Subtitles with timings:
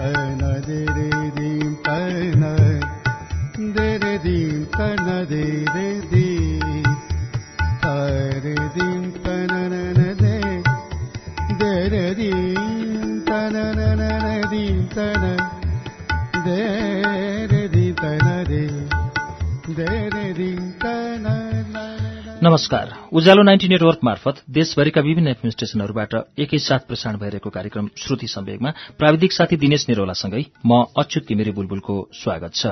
[0.00, 1.74] रे दीं
[3.58, 5.77] केरे दीन त ने
[22.42, 28.70] नमस्कार। उज्यालो नाइन्टी नेटवर्क मार्फत देशभरिका विभिन्न एफएम स्टेशनहरूबाट एकैसाथ प्रसारण भइरहेको कार्यक्रम श्रुति सम्वेगमा
[28.98, 32.66] प्राविधिक साथी दिनेश निरौलासँगै म अच्युत किमिरे बुलबुलको स्वागत छ।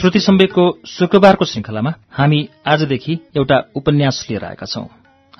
[0.00, 4.86] श्रुति सम्वेकको शुक्रबारको श्रृंखलामा हामी आजदेखि एउटा उपन्यास लिएर आएका छौं।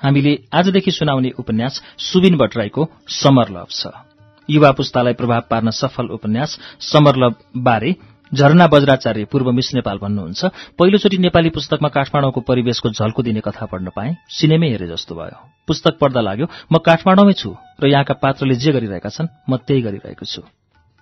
[0.03, 4.10] हामीले आजदेखि सुनाउने उपन्यास सुबिन भट्टराईको समर लभ छ।
[4.49, 7.95] युवा पुस्तालाई प्रभाव पार्न सफल उपन्यास समर लभ बारे
[8.31, 10.45] झरना बज्राचार्य पूर्व मिस नेपाल भन्नुहुन्छ।
[10.79, 15.97] पहिलोचोटि नेपाली पुस्तकमा काठमाडौँको परिवेशको झल्को दिने कथा पढ्न पाएँ। सिनेमै हेरे जस्तो भयो। पुस्तक
[15.99, 17.51] पढ्दा लाग्यो म काठमाडौँमै छु
[17.83, 20.41] र यहाँका पात्रले जे गरिरहेका छन् म त्यही गरिरहेको छु।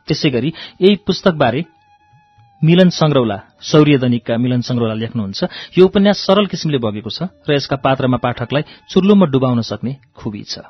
[0.08, 0.50] त्यसै गरी
[0.82, 1.62] यही पुस्तकबारे
[2.62, 5.40] मिलन संग्रौला शौर्य दैनिकका मिलन संग्रौला लेख्नुहुन्छ।
[5.78, 10.66] यो उपन्यास सरल किसिमले बगेको छ र यसका पात्रमा पाठकलाई चुर्लुममा डुबाउन सक्ने खुबी छ।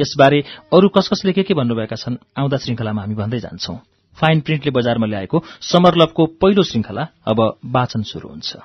[0.00, 2.16] यसबारे अरू कस कसले के के भन्नुभएका छन्?
[2.38, 3.76] आउँदा श्रृङ्खलामा हामी भन्दै जान्छौं।
[4.20, 8.56] फाइन प्रिन्टले बजारमा ल्याएको समरलभको पहिलो श्रृङ्खला अब वाचन शुरू हुन्छ।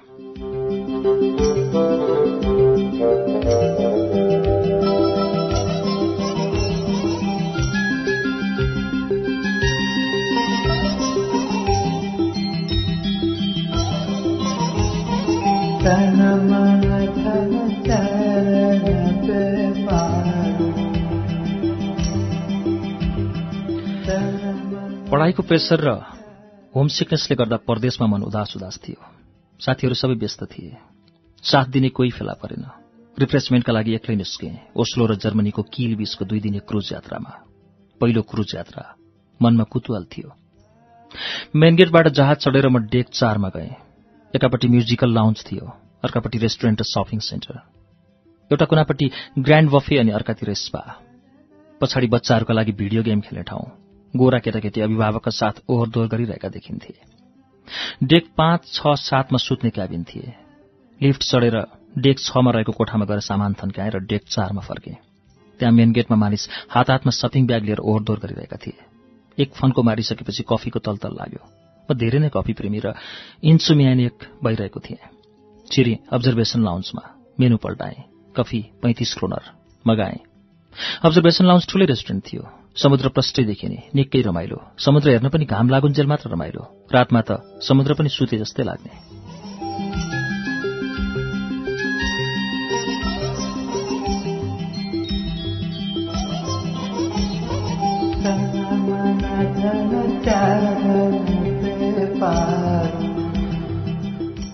[25.33, 25.89] मन पढ़ाईको प्रेसर र
[26.75, 29.01] होम सिकनेसले गर्दा परदेशमा मन उदास उदास थियो।
[29.59, 30.77] साथीहरू सबै व्यस्त थिए।
[31.41, 32.65] साथ दिने कोही फेला परेन।
[33.17, 37.33] रिफ्रेसमेन्टका लागि एक्लै निस्के। ओस्लो र जर्मनीको किल बीचको दुई दिने क्रुज यात्रामा।
[38.01, 38.83] पहिलो क्रुज यात्रा
[39.41, 40.29] मनमा कुतूहल थियो।
[41.55, 43.73] मेन गेटबाट जहाज चढेर म डेक चारमा गएँ।
[44.33, 45.65] एकापट्टि म्युजिकल लाउन्ज थियो।
[46.03, 47.57] अर्कापट्टि रेस्टुरेन्ट र सपिङ सेन्टर।
[48.51, 49.07] एउटा कुनापट्टि
[49.39, 50.83] ग्रान्ड बफे अनि अर्कातिर स्पा।
[51.81, 53.82] पछाडि बच्चाहरूका लागि भिडियो गेम खेल्ने ठाउँ।
[54.13, 56.93] गोरा केटाकेटी अभिभावकका साथ ओहोरदोहोर गरिरहेका देखिन्थे।
[58.03, 60.33] डेक पाँच छ सातमा सुत्ने क्याबिन थिए।
[61.01, 61.55] लिफ्ट चढेर
[61.97, 64.91] डेक छमा रहेको कोठामा गएर सामान थन्काएँ र डेक चारमा फर्के।
[65.59, 68.77] त्यहाँ मेन गेटमा मानिस हात हातमा सपिङ ब्याग लिएर ओहोरदोहोर गरिरहेका थिए।
[69.37, 71.41] एक फन्को मारिसकेपछि कफीको तलतल लाग्यो
[71.89, 72.93] म धेरै नै कफी प्रेमी र
[73.43, 75.01] इन्सुमियानिक भइरहेको थिएँ।
[75.67, 77.03] छिरी अब्जर्भेसन लाउन्जमा
[77.39, 78.03] मेनु पल्टाएँ
[78.35, 79.43] कफी पैँतिस क्रोनर
[79.85, 80.19] मगाएँ।
[81.01, 82.43] अब्जर्भेसन लाउन्ज ठूलै रेस्टुरेन्ट थियो।
[82.75, 87.93] समुद्र प्रष्टै देखिने निकै रमाइलो। समुद्र हेर्न पनि घाम लागुन्जेल मात्र रमाइलो। रातमा त समुद्र
[87.93, 88.93] पनि सुते जस्तै लाग्ने।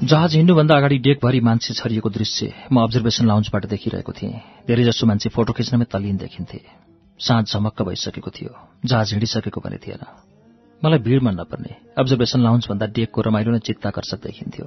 [0.03, 4.33] जहाज हिँड्नुभन्दा अगाडि डेकभरि मान्छे छरिएको दृश्य म अब्जर्भेसन लाउन्जबाट देखिरहेको थिएँ।
[4.67, 6.88] धेरैजसो मान्छे फोटो खिच्नमै तल्लीन देखिन्थे।
[7.19, 8.51] साँझ झमक्क भइसकेको थियो।
[8.85, 10.03] जहाज हिँडिसकेको पनि थिएन।
[10.81, 14.65] मलाई भिड मन नपर्ने अब्जर्भेसन लाउन्जभन्दा डेकको रमाइलो नै चित्ताकर्षक देखिन्थ्यो।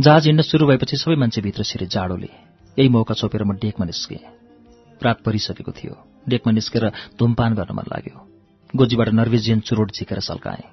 [0.00, 2.30] जहाज हिँड्न सुरु भएपछि सबै मान्छे भित्र छिरे जाडोले
[2.76, 4.18] यही मौका छोपेर म डेकमा निस्केँ।
[5.02, 5.94] रात परिसकेको थियो।
[6.28, 6.88] डेकमा निस्केर
[7.18, 8.16] धुमपान गर्न मन लाग्यो।
[8.74, 10.64] गोजीबाट नर्वेजियन चुरोट झिकेर सल्काएँ।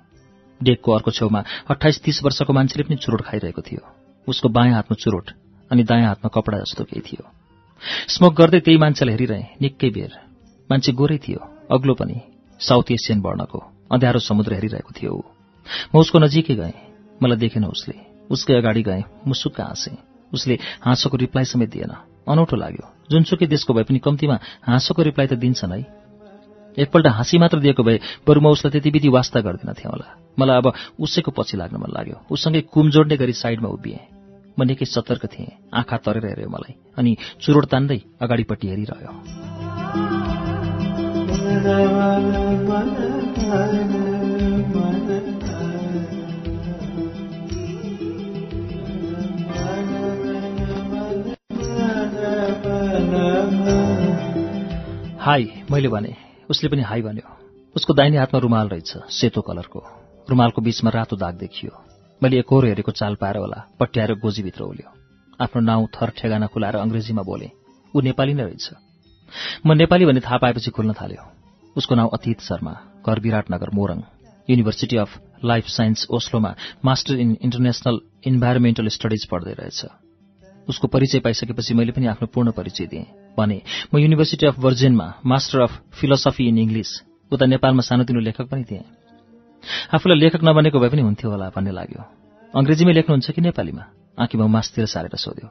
[0.63, 3.83] डेकको अर्को छेउमा अठाइस तीस वर्षको मान्छेले पनि चुरोट खाइरहेको थियो।
[4.27, 5.31] उसको बायाँ हातमा चुरोट
[5.71, 7.27] अनि दायाँ हातमा कपडा जस्तो केही थियो।
[8.07, 10.30] स्मोक गर्दै त्यही मान्छेलाई हेरिरहे। निकै बेर।
[10.71, 11.39] मान्छे गोरै थियो
[11.75, 12.15] अग्लो पनि
[12.59, 13.59] साउथ एसियन वर्णको
[13.91, 15.21] अँध्यारो समुद्र हेरिरहेको थियो ऊ।
[15.91, 16.75] म उसको नजिकै गएँ
[17.19, 17.95] मलाई देखेन उसले।
[18.31, 19.97] उसकै अगाडि गएँ मुसुक्क हाँसेँ।
[20.31, 21.91] उसले हाँसोको रिप्लाई समेत दिएन।
[22.23, 25.83] अनौठो लाग्यो। जुनसुकै देशको भए पनि कम्तीमा हाँसोको रिप्लाई त दिन्छन् है।
[26.77, 30.07] एकपल्ट हाँसी मात्र दिएको भए बरु म उसलाई त्यति विधि वास्ता गर्दिन होला।
[30.39, 33.99] मलाई अब उसैको पछि लाग्न मन लाग्यो। उसँगै कुम जोड्ने गरी साइडमा उभिएँ।
[34.55, 37.11] म निकै सतर्क थिएँ। आँखा तरेर हेऱ्यो मलाई अनि
[37.43, 39.70] चुरोट तान्दै अगाडिपट्टि हेरिरह्यो।
[55.21, 56.15] हाई मैले भने
[56.49, 57.29] उसले पनि हाई भन्यो।
[57.75, 59.79] उसको दाहिने हातमा रुमाल रहेछ सेतो कलरको।
[60.29, 61.71] रुमालको बीचमा रातो दाग देखियो।
[62.23, 64.89] मैले एकहोर हेरेको चाल पाएर होला पट्याएर गोजीभित्र उल्यो
[65.41, 67.49] आफ्नो नाउँ थर ठेगाना खुलाएर अङ्ग्रेजीमा बोले
[67.93, 68.69] ऊ नेपाली नै रहेछ।
[69.65, 71.40] म नेपाली भन्ने थाहा पाएपछि खुल्न थाल्यो।
[71.77, 72.73] उसको नाउँ अतीत शर्मा
[73.07, 73.99] घर Biratnagar Morang.
[74.49, 75.09] University of
[75.45, 79.85] life science ओस्लोमा master in international environmental studies पढ्दै रहेछ।
[80.69, 83.05] उसको परिचय पाइसकेपछि मैले पनि आफ्नो पूर्ण परिचय दिएँ।
[83.37, 83.61] भने
[83.93, 86.91] म university of भर्जिनमा master of philosophy in English
[87.31, 88.83] उता नेपालमा सानोतिनो लेखक पनि थिएँ।
[89.93, 92.03] आफूलाई लेखक नबनेको भए पनि हुन्थ्यो होला भन्ने लाग्यो।
[92.53, 93.83] अङ्ग्रेजीमै लेख्नुहुन्छ कि नेपालीमा?
[94.19, 95.49] आँखीमा मासतिर सारेर सोध्यो।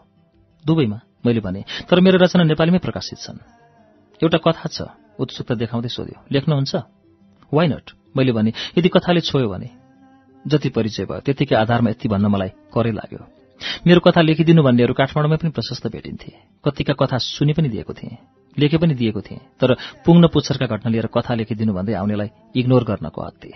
[0.67, 3.39] दुवैमा मैले भने तर मेरो रचना नेपालीमै प्रकाशित छन्।
[4.23, 4.83] एउटा कथा छ।
[5.21, 6.75] उत्सुकता देखाउँदै सोध्यो लेख्नुहुन्छ?
[7.53, 7.87] वाइ नट
[8.17, 9.69] मैले भने यदि कथाले छोयो भने
[10.45, 13.21] जति परिचय भयो त्यतिकै आधारमा यति भन्न मलाई करै लाग्यो।
[13.87, 16.31] मेरो कथा लेखिदिनु भन्नेहरू काठमाडौँमै पनि प्रशस्त भेटिन्थे।
[16.65, 18.17] कतिका कथा सुनि पनि दिएको थिएँ
[18.57, 23.21] लेखे पनि दिएको थिएँ तर पुग्न पुच्छरका घटना लिएर कथा लेखिदिनु भन्दै आउनेलाई इग्नोर गर्नको
[23.21, 23.51] हत्ते।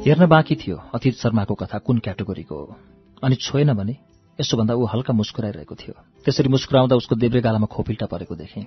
[0.00, 2.76] हेर्न बाँकी थियो अतिथ शर्माको कथा कुन क्याटेगोरीको हो?
[3.22, 3.96] अनि छोएन भने
[4.40, 5.94] यसो भन्दा ऊ हल्का मुस्कुराइरहेको थियो।
[6.24, 8.64] त्यसरी मुस्कुराउँदा उसको देब्रे गालामा खोपिल्टा परेको देखेँ।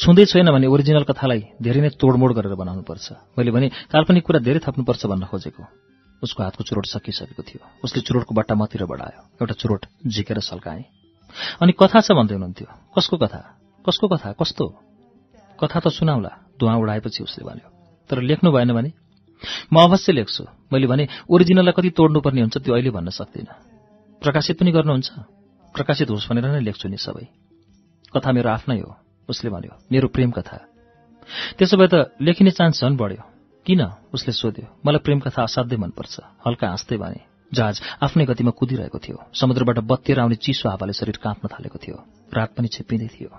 [0.00, 4.60] छुँदै छोएन भने ओरिजिनल कथालाई धेरै नै तोडमोड गरेर बनाउनुपर्छ। मैले भने काल्पनिक कुरा धेरै
[4.64, 5.62] थप्नुपर्छ भन्न खोजेको।
[6.24, 10.84] उसको हातको चुरोट सकिसकेको थियो। उसले चुरोटको बट्टा मतिर बढायो। एउटा चुरोट झिकेर सल्काएँ।
[11.60, 13.40] अनि कथा छ भन्दै हुनुहुन्थ्यो। कसको कथा?
[13.84, 14.32] कसको कथा?
[14.32, 14.64] कस्तो?
[15.60, 17.68] कथा त सुनाउला। धुवा उडाएपछि उसले भन्यो।
[18.08, 19.03] तर लेख्नु भएन भने
[19.72, 23.54] म अवश्य लेख्छु। मैले भने ओरिजिनललाई कति तोड्नुपर्ने हुन्छ त्यो अहिले भन्न सक्दिनँ।
[24.22, 25.10] प्रकाशित पनि गर्नुहुन्छ।
[25.74, 27.26] प्रकाशित होस् भनेर नै लेख्छु नि सबै।
[28.14, 28.90] कथा मेरो आफ्नै हो।
[29.28, 30.56] उसले भन्यो मेरो प्रेम कथा।
[31.58, 33.22] त्यसो भए त लेखिने चान्स झन् बढ्यो।
[33.66, 33.82] किन?
[34.14, 36.14] उसले सोध्यो मलाई प्रेम कथा असाध्यै मनपर्छ।
[36.46, 37.20] हल्का हाँस्दै भने
[37.52, 41.96] जहाज आफ्नै गतिमा कुदिरहेको थियो। समुद्रबाट बत्तिएर आउने चिसो हावाले शरीर काँप्न थालेको थियो।
[42.34, 43.30] रात पनि छिप्पिँदै थियो।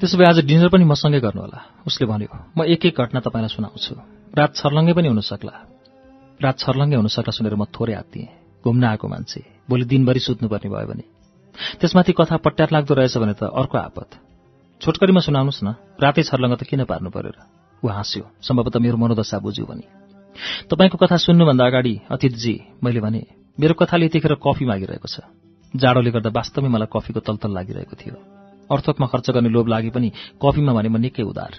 [0.00, 3.92] त्यसो भए आज डिनर पनि मसँगै गर्नुहोला। उसले भन्यो म एक एक घटना तपाईँलाई सुनाउँछु।
[4.32, 5.54] रात छर्लङ्गै पनि हुन सक्ला
[6.40, 10.88] रात छर्लङ्गै हुन सक्ला सुनेर म थोरै आत्तिएँ घुम्न आएको मान्छे। भोलि दिनभरि सुत्नुपर्ने भयो
[10.88, 11.04] भने।
[11.80, 14.10] त्यसमाथि कथा पट्यार लाग्दो रहेछ भने त अर्को आपत
[14.80, 15.68] छोटकरीमा सुनाउनुहोस् न।
[16.00, 17.36] रातै छर्लङ्ग त किन पार्नु परेर?
[17.84, 19.84] ऊ हाँस्यो सम्भवतः मेरो मनोदशा बुझ्यो भने।
[20.64, 23.22] तपाईँको कथा सुन्नुभन्दा अगाडि अतिथजी मैले भने
[23.58, 25.28] मेरो कथाले यतिखेर कफी मागिरहेको छ।
[25.76, 28.39] जाडोले गर्दा वास्तवमै मलाई कफीको तलतल लागिरहेको थियो।
[28.70, 30.08] अर्थकमा खर्च गर्ने लोभ लागे पनि
[30.42, 31.52] कफीमा भने म निकै उदार।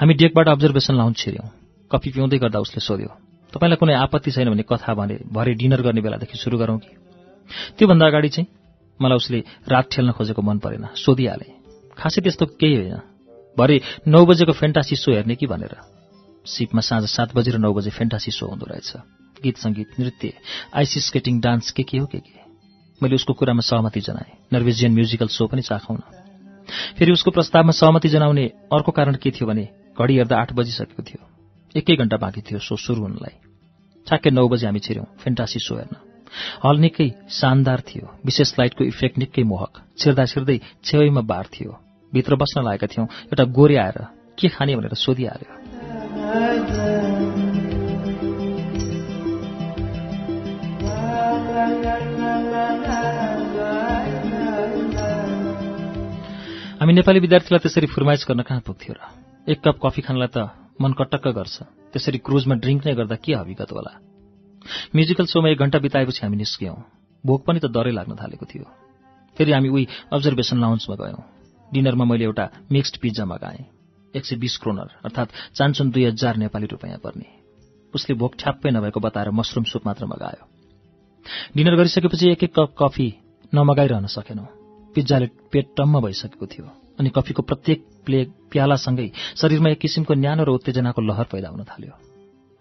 [0.00, 1.48] हामी डेकबाट अब्जर्भेसन लाउन्च छिर्यौँ।
[1.90, 3.10] कफी पिउँदै गर्दा उसले सोध्यो
[3.52, 6.92] तपाईँलाई कुनै आपत्ति छैन भने कथा भने भरे डिनर गर्ने बेलादेखि सुरु गरौँ कि?
[7.78, 8.48] त्योभन्दा अगाडि चाहिँ
[9.00, 9.38] मलाई उसले
[9.68, 11.48] रात ठेल्न खोजेको मन परेन सोधिहाले
[11.96, 13.00] खासै त्यस्तो केही होइन।
[13.56, 15.74] भरे नौ बजेको फेन्टासी सो हेर्ने कि भनेर?
[16.44, 18.92] सिपमा साँझ सात बजेर नौ बजे फेन्टासी सो हुँदो रहेछ।
[19.42, 20.32] गीत सङ्गीत नृत्य
[20.74, 22.36] आइसी स्केटिङ डान्स के के हो के के?
[23.00, 26.17] मैले उसको कुरामा सहमति जनाएँ। नर्वेजियन म्युजिकल सो पनि चाखौँ न
[26.98, 29.68] फेरि उसको प्रस्तावमा सहमति जनाउने अर्को कारण के थियो भने
[29.98, 31.22] घडी हेर्दा आठ बजिसकेको थियो।
[31.74, 33.34] एकै घण्टा बाँकी थियो सो सुरु हुनलाई।
[34.06, 35.96] ठ्याक्कै नौ बजी हामी छिर्यौँ फेन्टासी सो हेर्न।
[36.64, 41.72] हल निकै शानदार थियो विशेष लाइटको इफेक्ट निकै मोहक। छिर्दा छिर्दै छेउमा बार थियो।
[42.12, 43.98] भित्र बस्न लागेका थियौँ एउटा गोरे आएर
[44.38, 44.76] के खाने?
[44.76, 46.77] भनेर सोधिहाल्यो।
[56.88, 59.00] हामी नेपाली विद्यार्थीलाई त्यसरी फुर्माइस गर्न कहाँ पुग्थ्यो र?
[59.52, 60.48] एक कप कफी खानलाई त
[60.80, 61.56] मन कटक्क गर्छ।
[61.92, 63.92] त्यसरी क्रुजमा ड्रिङ्क नै गर्दा के हविगत होला?
[64.96, 66.80] म्युजिकल सोमा एक घण्टा बिताएपछि हामी निस्क्यौँ।
[67.26, 68.64] भोक पनि त डरै लाग्न थालेको थियो।
[69.36, 69.84] फेरि हामी उही
[70.16, 71.22] अब्जर्भेसन लाउन्समा गयौँ।
[71.76, 73.68] डिनरमा मैले एउटा मिक्स्ड पिज्जा मगाएँ।
[74.16, 77.28] एक सय बिस क्रोनर अर्थात् चान्सुन दुई हजार नेपाली रुपियाँ पर्ने।
[77.92, 80.44] उसले भोक ठ्याप्पै नभएको बताएर मसरुम सुप मात्र मगायो।
[81.52, 83.08] डिनर गरिसकेपछि एक एक कप कफी
[83.52, 84.57] नमगाइरहन सकेनौँ।
[84.98, 86.66] पिज्जाले पेट टम्म भइसकेको थियो
[86.98, 91.94] अनि कफीको प्रत्येक प्ले प्यालासँगै शरीरमा एक किसिमको न्यानो र उत्तेजनाको लहर पैदा हुन थाल्यो।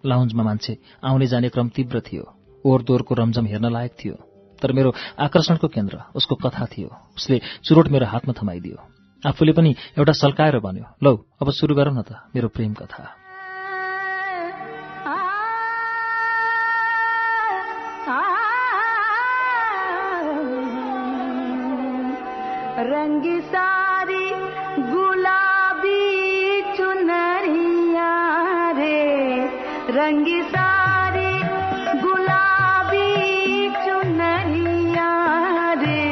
[0.03, 2.24] लाउन्जमा मान्छे आउने जाने क्रम तीव्र थियो।
[2.65, 4.15] ओहोरदोहोरको रमझम हेर्न लायक थियो।
[4.62, 8.77] तर मेरो आकर्षणको केन्द्र उसको कथा थियो। उसले चुरोट मेरो हातमा थमाइदियो।
[9.24, 13.26] आफूले पनि एउटा सल्काएर भन्यो लौ अब सुरु गरौँ न त मेरो प्रेम कथा।
[22.79, 24.29] रंगी सारी
[24.91, 26.01] गुलाबी
[26.62, 28.10] चुनरिया
[28.72, 29.00] रे।
[29.89, 31.31] रंगी सारी
[32.01, 33.10] गुलाबी
[33.69, 35.10] चुनरिया
[35.74, 36.03] रे।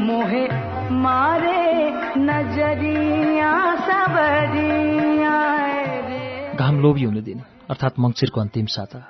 [0.00, 0.44] मोहे
[0.90, 5.36] मारे नज़रिया सबरिया
[6.54, 7.40] घाम लोभी हुने दिन,
[7.70, 9.00] अर्थात् मङ्सिरको अन्तिम साता,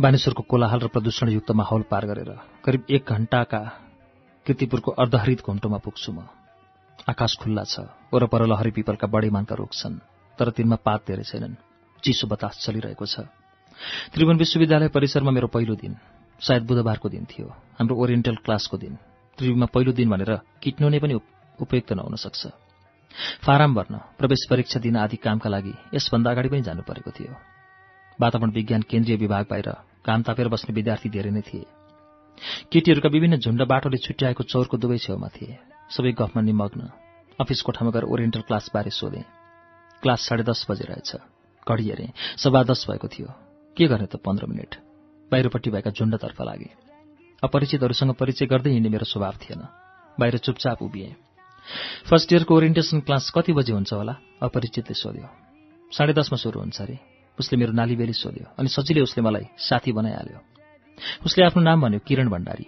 [0.00, 3.83] बानेश्वरको कोलाहल र प्रदूषणयुक्त माहौल पार गरेर करिब एक घण्टाका
[4.46, 6.28] किर्तिपुरको अर्धहरित घुम्टोमा पुग्छु म।
[7.08, 9.96] आकाश खुल्ला छ वरपर लहरी पिपलका बढीमानका रुख छन्
[10.38, 11.56] तर तिनमा पात धेरै छैनन्।
[12.02, 13.24] चिसो बतास चलिरहेको छ।
[14.12, 15.96] त्रिभुवन विश्वविद्यालय परिसरमा मेरो पहिलो दिन
[16.40, 17.48] सायद बुधबारको दिन थियो
[17.80, 18.94] हाम्रो ओरिएन्टल क्लासको दिन।
[19.38, 21.14] त्रिभुवनमा पहिलो दिन भनेर किट्नु नै पनि
[21.58, 22.42] उपयुक्त नहुन सक्छ।
[23.40, 27.32] फाराम भर्न प्रवेश परीक्षा दिन आदि कामका लागि यसभन्दा अगाडि पनि जानु परेको थियो।
[28.18, 29.68] वातावरण विज्ञान केन्द्रीय विभाग बाहिर
[30.04, 31.83] काम तापेर बस्ने विद्यार्थी धेरै नै थिए।
[32.72, 35.58] केटीहरूका विभिन्न झुण्ड बाटोले छुट्याएको चौरको दुवै छेउमा थिए।
[35.90, 36.90] सबै गफमा निमग्न।
[37.40, 39.24] अफिस कोठामा गएर ओरिएन्टल क्लासबारे सोधे।
[40.02, 41.16] क्लास साढे दस बजे रहेछ।
[41.68, 43.26] घडी हेरेँ। सभा दस भएको थियो।
[43.76, 44.74] के गर्ने त पन्ध्र मिनट।
[45.30, 46.70] बाहिरपट्टि भएका झुण्डतर्फ लागे।
[47.44, 49.60] अपरिचितहरूसँग परिचय गर्दै हिँड्ने मेरो स्वभाव थिएन।
[50.20, 51.16] बाहिर चुपचाप उभिएँ।
[52.10, 54.16] फर्स्ट इयरको ओरिएन्टेसन क्लास कति बजे हुन्छ होला?
[54.42, 55.28] अपरिचितले सोध्यो।
[55.96, 56.98] साढे दसमा सुरु हुन्छ अरे।
[57.40, 60.63] उसले मेरो नालीबेली सोध्यो। अनि सजिलै उसले मलाई साथी बनाइहाल्यो।
[61.26, 62.66] उसले आफ्नो नाम भन्यो किरण भण्डारी।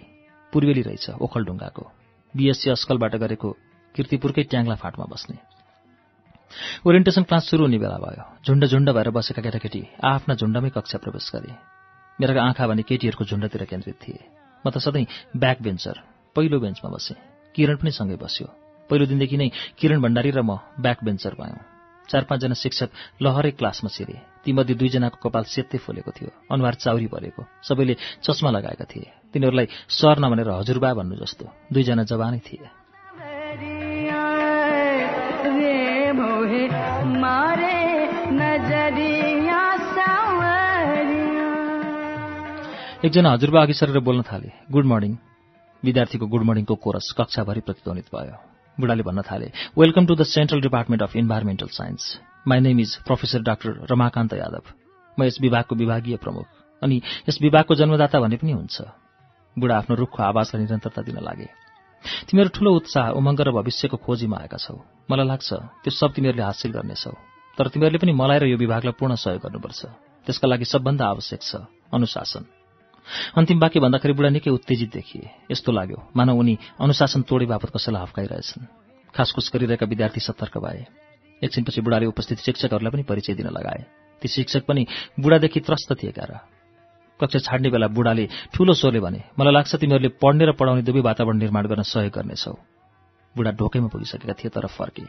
[0.53, 1.83] पूर्वेली रहेछ ओखलढुङ्गाको।
[2.35, 3.49] बिएससी अस्कलबाट गरेको
[3.95, 5.37] किर्तिपुरकै ट्याङ्ला फाटमा बस्ने।
[6.87, 11.31] ओरिएन्टेसन क्लास सुरु हुने बेला भयो। झुण्ड झुण्ड भएर बसेका केटाकेटी आफ्ना झुण्डमै कक्षा प्रवेश
[11.35, 11.51] गरे।
[12.19, 14.19] मेरा आँखा भने केटीहरूको झुण्डतिर केन्द्रित थिए।
[14.65, 15.05] म त सधैँ
[15.37, 15.95] ब्याक बेन्चर
[16.35, 17.17] पहिलो बेन्चमा बसेँ।
[17.55, 18.47] किरण पनि सँगै बस्यो।
[18.89, 21.76] पहिलो दिनदेखि नै किरण भण्डारी र म ब्याक बेन्चर भयौँ।
[22.09, 22.89] चार पाँचजना शिक्षक
[23.21, 28.85] लहरै क्लासमा छिरे। तीमध्ये दुईजनाको कपाल सेत्तै फुलेको थियो। अनुहार चाउरी भरेको सबैले चस्मा लगाएका
[28.85, 32.69] थिए। तिनीहरूलाई सर नभनेर हजुरबा भन्नु जस्तो। दुईजना जवानै थिए।
[43.05, 45.17] एकजना हजुरबा अघि सरेर बोल्न थाले। Good morning.
[45.83, 51.03] विद्यार्थीको गुड मर्निङको कोरस कक्षाभरि प्रतिध्वनित भयो। बुढाले भन्न थाले। Welcome to the central department
[51.03, 54.65] of environmental science my name is professor doctor Ramakant Yadav
[55.17, 56.47] म यस विभागको विभागीय प्रमुख
[56.81, 58.81] अनि यस विभागको जन्मदाता भन्ने पनि हुन्छ।
[59.57, 61.49] बुढा आफ्नो रुखको आवाजलाई निरन्तरता दिन लागे।
[62.29, 64.77] तिमीहरू ठूलो उत्साह उमङ्ग र भविष्यको खोजीमा आएका छौ।
[65.09, 65.49] मलाई लाग्छ
[65.81, 67.13] त्यो सब तिमीहरूले हासिल गर्नेछौ।
[67.57, 69.81] तर तिमीहरूले पनि मलाई र यो विभागलाई पूर्ण सहयोग गर्नुपर्छ।
[70.25, 72.56] त्यसका लागि सबभन्दा आवश्यक छ अनुशासन।
[73.37, 78.01] अन्तिम वाक्य भन्दाखेरि बुढा निकै उत्तेजित देखिए। यस्तो लाग्यो मानव उनी अनुशासन तोडे बापत कसैलाई
[78.03, 78.65] हफ्काइरहेछन्
[79.13, 80.85] खासखुस गरिरहेका विद्यार्थी सतर्क भए।
[81.41, 83.81] एकछिनपछि बुढाले उपस्थित शिक्षकहरूलाई पनि परिचय दिन लगाए।
[84.21, 84.85] ती शिक्षक पनि
[85.19, 86.39] बुढादेखि त्रस्त थिए र
[87.19, 91.37] कक्षा छाड्ने बेला बुढाले ठूलो स्वरले भने मलाई लाग्छ तिमीहरूले पढ्ने र पढाउने दुवै वातावरण
[91.37, 92.53] निर्माण गर्न सहयोग गर्नेछौ।
[93.35, 95.05] बुढा ढोकैमा पुगिसकेका थिए तर फर्के।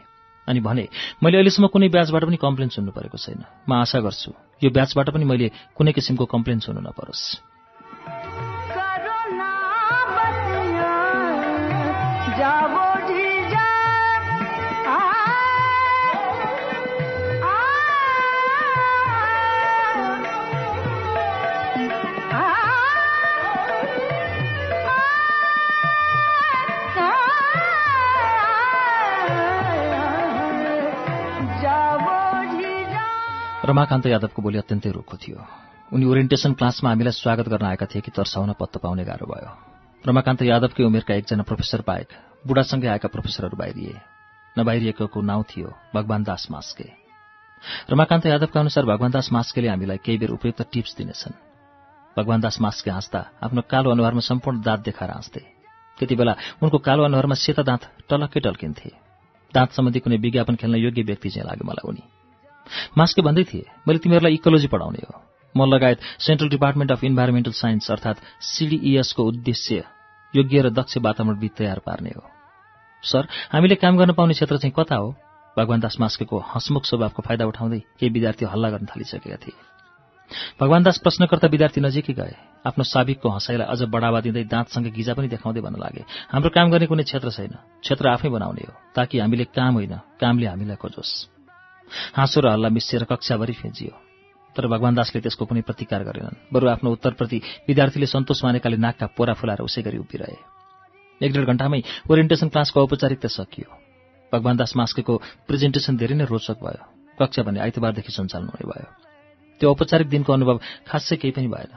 [0.47, 0.87] अनि भने
[1.21, 5.25] मैले अहिलेसम्म कुनै ब्याचबाट पनि कम्प्लेन सुन्नु परेको छैन। म आशा गर्छु यो ब्याचबाट पनि
[5.25, 7.48] मैले कुनै किसिमको कम्प्लेन सुन्नु नपरोस्।
[33.69, 35.37] रमाकान्त यादवको बोली अत्यन्तै रुखो थियो।
[35.93, 39.51] उनी ओरिएन्टेसन क्लासमा हामीलाई स्वागत गर्न आएका थिए कि तर्साउन पत्तो पाउने गाह्रो भयो।
[40.03, 42.09] रमाकान्त यादवकै उमेरका एकजना प्रोफेसर बाहेक
[42.49, 43.93] बुढासँगै आएका प्रोफेसरहरू बाहिरिए।
[44.57, 46.87] नबाहिरिएको नाउँ थियो भगवान दास मास्के।
[47.93, 51.37] रमाकान्त यादवका अनुसार भगवान दास मास्केले हामीलाई केही बेर उपयुक्त टिप्स दिनेछन्।
[52.17, 55.41] भगवान दास मास्के हाँस्दा आफ्नो कालो अनुहारमा सम्पूर्ण दाँत देखाएर हाँस्थे।
[55.97, 56.33] त्यति बेला
[56.63, 58.89] उनको कालो अनुहारमा सेता दाँत टलक्कै टल्किन्थे।
[59.53, 62.03] दाँत सम्बन्धी कुनै विज्ञापन खेल्न योग्य व्यक्ति चाहिँ लाग्यो मलाई उनी।
[62.97, 65.13] मास्के भन्दै थिए मैले तिमीहरूलाई इकोलोजी पढाउने हो।
[65.55, 69.83] म लगायत central department of environmental science अर्थात् सिडिइएसको उद्देश्य
[70.33, 72.23] योग्य र दक्ष वातावरण तयार पार्ने हो।
[73.03, 75.15] सर हामीले काम गर्न पाउने क्षेत्र चाहिँ कता हो?
[75.57, 79.57] भगवान दास मास्केको हसमुख स्वभावको फाइदा उठाउँदै केही विद्यार्थी हल्ला गर्न थालिसकेका थिए।
[80.61, 85.27] भगवान दास प्रश्नकर्ता विद्यार्थी नजिकै गए। आफ्नो साबिकको हँसाइलाई अझ बढावा दिँदै दाँतसँग गिजा पनि
[85.27, 89.45] देखाउँदै भन्न लागे हाम्रो काम गर्ने कुनै क्षेत्र छैन। क्षेत्र आफै बनाउने हो ताकि हामीले
[89.49, 91.38] काम होइन कामले हामीलाई खोजोस्।
[92.13, 93.93] हाँसो र हल्ला मिसिएर कक्षाभरि फिजियो
[94.55, 99.33] तर भगवान दासले त्यसको कुनै प्रतिकार गरेनन्। बरु आफ्नो उत्तरप्रति विद्यार्थीले सन्तोष मानेकाले नाकका पोरा
[99.33, 100.37] फुलाएर उसै गरी उभिरहे।
[101.25, 101.81] एक डेढ घण्टामै
[102.11, 103.69] ओरिएन्टेसन क्लासको औपचारिकता सकियो।
[104.33, 105.13] भगवान दास मास्केको
[105.47, 106.83] प्रेजेन्टेसन धेरै नै रोचक भयो।
[107.19, 108.87] कक्षा भने आइतबारदेखि सञ्चालन हुने भयो।
[109.59, 111.73] त्यो औपचारिक दिनको अनुभव खासै केही पनि भएन।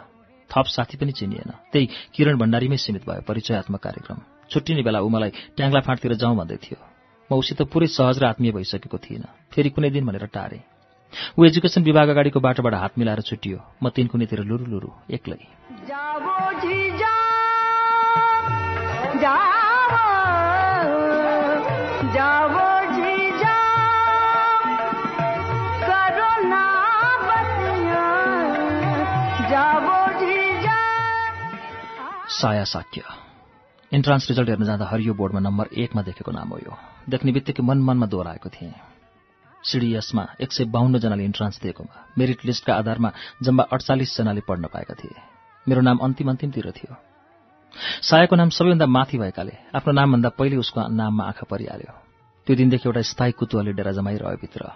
[0.51, 4.19] थप साथी पनि चिनिएन। त्यही किरण भण्डारीमै सीमित भयो। परिचयात्मक कार्यक्रम।
[4.51, 6.92] छुट्टिने बेला ऊ मलाई ट्याङ्ला फाँटतिर जाउँ भन्दै थियो।
[7.33, 10.61] म उसित पुरै सहज र आत्मीय भइसकेको थिइनँ। फेरि कुनै दिन भनेर टारे।
[11.39, 15.41] ऊ एजुकेसन विभाग अगाडिको बाटोबाट हात मिलाएर छुट्टियो म तिन कुनैतिर लुरु लुरु एक्लै।
[32.33, 33.22] साया साक्य।
[33.93, 36.73] इन्ट्रान्स रिजल्ट हेर्न जाँदा हरियो बोर्डमा नम्बर एकमा देखेको नाम हो यो।
[37.09, 38.73] देख्ने बित्तिकै मन मनमा दोहोऱ्याएको थिएँ।
[39.65, 43.11] सिडिएसमा एक सय बाहन्नजनाले इन्ट्रान्स दिएकोमा मेरिट लिस्टका आधारमा
[43.45, 45.17] जम्मा अडचालिसजनाले पढ्न पाएका थिए।
[45.69, 46.97] मेरो नाम अन्तिम अन्तिमतिर थियो।
[48.03, 51.93] सायाको नाम सबैभन्दा माथि भएकाले आफ्नो नामभन्दा पहिले उसको नाममा आँखा परिहाल्यो।
[52.47, 54.73] त्यो दिनदेखि एउटा स्थायी कुतुवाले डेरा जमाइरह्यो भित्र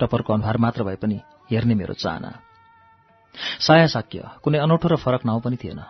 [0.00, 1.20] टपरको अनुहार मात्र भए पनि
[1.52, 2.30] हेर्ने मेरो चाहना।
[3.60, 5.80] साया साक्य कुनै अनौठो र फरक नाउँ पनि थिएन।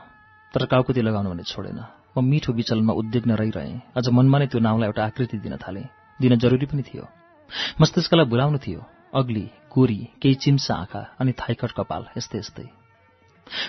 [0.55, 4.89] तर काउकुती लगाउनु भने छोडेन। म मिठो विचलनमा उद्विग्न रहिरहेँ। अझ मनमा नै त्यो नाउँलाई
[4.89, 5.87] एउटा आकृति दिन थालेँ।
[6.21, 7.05] दिन जरुरी पनि थियो।
[7.81, 8.81] मस्तिष्कलाई भुलाउनु थियो।
[9.15, 12.67] अग्ली गोरी केही चिम्सा आँखा अनि थाइकट कपाल यस्तै यस्तै।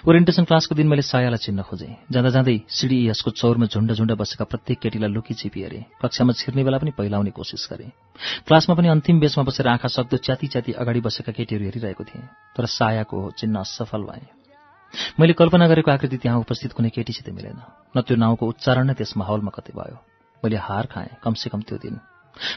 [0.08, 4.80] ओरिएन्टेसन क्लासको दिन मैले सायालाई चिन्न खोजेँ। जाँदा जाँदै सिडिएसको चौरमा झुण्ड झुण्ड बसेका प्रत्येक
[4.80, 7.92] केटीलाई लुकी छिपी हेरेँ। कक्षामा छिर्ने बेला पनि पहिलाउने कोसिस गरेँ।
[8.48, 12.24] क्लासमा पनि अन्तिम बेचमा बसेर आँखा सक्दो च्याती च्याती अगाडि बसेका केटीहरू हेरिरहेको थिएँ।
[12.56, 14.35] तर सायाको चिन्न असफल भएँ।
[15.20, 17.60] मैले कल्पना गरेको आकृति त्यहाँ उपस्थित कुनै केटीसित मिलेन।
[17.98, 19.98] न त्यो नाउँको उच्चारण नै त्यस माहौलमा कतै भयो।
[20.44, 22.00] मैले हार खाएँ कमसेकम त्यो दिन।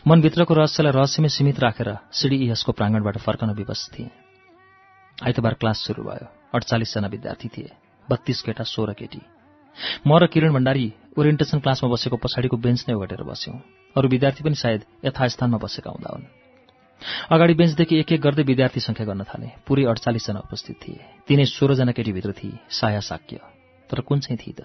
[0.07, 4.11] मनभित्रको रहस्यलाई रहस्यमै सीमित राखेर सिडिइएसको प्राङ्गणबाट फर्कन विवश थिएँ।
[5.19, 7.71] आइतबार क्लास सुरु भयो। अडचालिसजना विद्यार्थी थिए।
[8.11, 9.23] बत्तीस केटा सोह्र केटी।
[10.07, 10.87] म र किरण भण्डारी
[11.19, 13.57] ओरिएन्टेसन क्लासमा बसेको पछाडिको बेन्च नै ओगटेर बस्यौं।
[13.97, 16.48] अरू विद्यार्थी पनि सायद यथास्थानमा बसेका हुँदा हुन्।
[17.31, 21.93] अगाडि बेन्चदेखि एक एक गर्दै विद्यार्थी संख्या गर्न थाले। पुरै अडचालिसजना उपस्थित थिए। तिनै सोह्रजना
[21.93, 23.41] केटीभित्र थिए। साया साक्य।
[23.91, 24.61] तर कुन चाहिँ थिए त?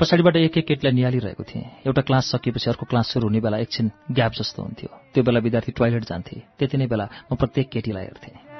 [0.00, 3.90] पछाडिबाट एक एक केटीलाई निहालिरहेको थिएँ। एउटा क्लास सकिएपछि अर्को क्लास सुरु हुने बेला एकछिन
[4.12, 8.51] ग्याप जस्तो हुन्थ्यो। त्यो बेला विद्यार्थी टोयलेट जान्थे। त्यति नै बेला म प्रत्येक केटीलाई हेर्थेँ।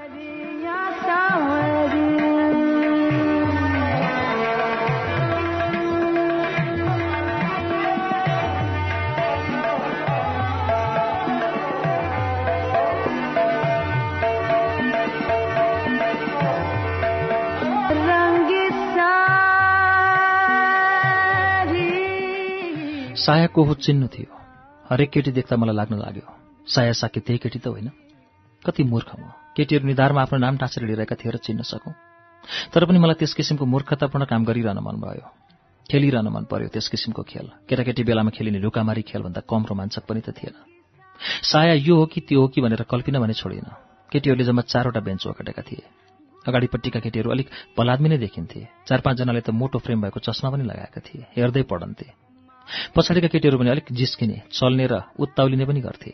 [23.22, 24.34] साया को हो चिन्नु थियो।
[24.90, 26.26] हरेक केटी देख्दा मलाई लाग्न लाग्यो
[26.66, 27.90] साया साके त्यही केटी त होइन।
[28.66, 31.94] कति मूर्ख म। केटीहरू निधारमा आफ्नो नाम टाँसेर लिइरहेका थिए र चिन्न सकौँ।
[32.74, 35.26] तर पनि मलाई त्यस किसिमको मूर्खतापूर्ण काम गरिरहन मन भयो।
[35.86, 40.34] खेलिरहन मन पर्यो त्यस किसिमको खेल। केटाकेटी बेलामा खेलिने लुकामारी खेलभन्दा कम रोमाञ्चक पनि त
[40.34, 40.58] थिएन।
[41.46, 43.70] साया यो हो कि त्यो हो कि भनेर कल्पिन भने छोडिन
[44.12, 45.86] केटीहरूले जम्मा चारवटा बेन्च ओखटेका थिए।
[46.42, 51.00] अगाडिपट्टिका केटीहरू अलिक भलाद्मी नै देखिन्थे। चार पाँचजनाले त मोटो फ्रेम भएको चस्मा पनि लगाएका
[51.06, 52.31] थिए। हेर्दै पढन्थे।
[52.94, 56.12] पछाडिका केटीहरू पनि अलिक जिस्किने चल्ने र उत्ताउलिने पनि गर्थे।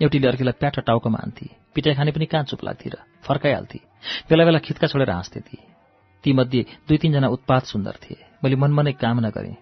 [0.00, 3.78] एउटीले अर्कीलाई प्याट टाउकोमा हान्थे पिटाइ खाने पनि कहाँ चुप लाग्थे र फर्काइहाल्थे।
[4.28, 5.58] बेला बेला खित्का छोडेर हाँस्थे ती।
[6.24, 9.56] तीमध्ये दुई तीनजना उत्पात सुन्दर थिए। मैले मनमा नै कामना गरेँ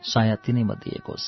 [0.44, 1.26] तिनै मध्ये एक होस्।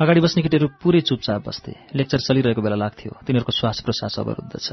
[0.00, 4.68] अगाडि बस्ने केटीहरू पुरै चुपचाप बस्थे। लेक्चर चलिरहेको बेला लाग्थ्यो। तिनीहरूको श्वास प्रश्वास अवरुद्ध छ।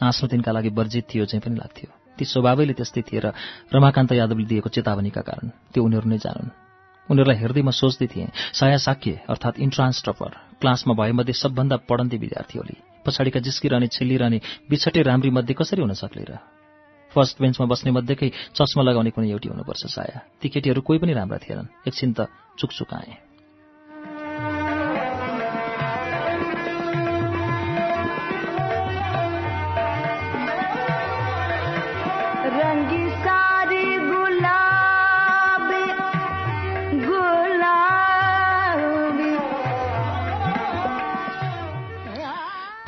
[0.00, 3.26] हाँस्नु तिनका लागि वर्जित थियो चाहिँ पनि लाग्थ्यो। ती स्वभावैले त्यस्तै थिए र
[3.68, 6.69] रमाकान्त यादवले दिएको चेतावनीका कारण त्यो उनीहरू नै जानुन्।
[7.10, 12.58] उनीहरूलाई हेर्दै म सोच्दै थिएँ साया साक्य अर्थात् इन्ट्रान्स टपर क्लासमा भएमध्ये सबभन्दा पढन्ती विद्यार्थी
[12.58, 14.38] होली पछाडिका जिस्किरहने छिल्लिरहने
[14.70, 16.38] बिछटे राम्री मध्ये कसरी हुन सक्ले र?
[17.10, 21.38] फर्स्ट बेन्चमा बस्ने मध्येकै चस्मा लगाउने कुनै एउटी हुनुपर्छ साया। ती केटीहरू कोही पनि राम्रा
[21.42, 23.29] थिएनन्। एकछिन त चुकचुकाएँ।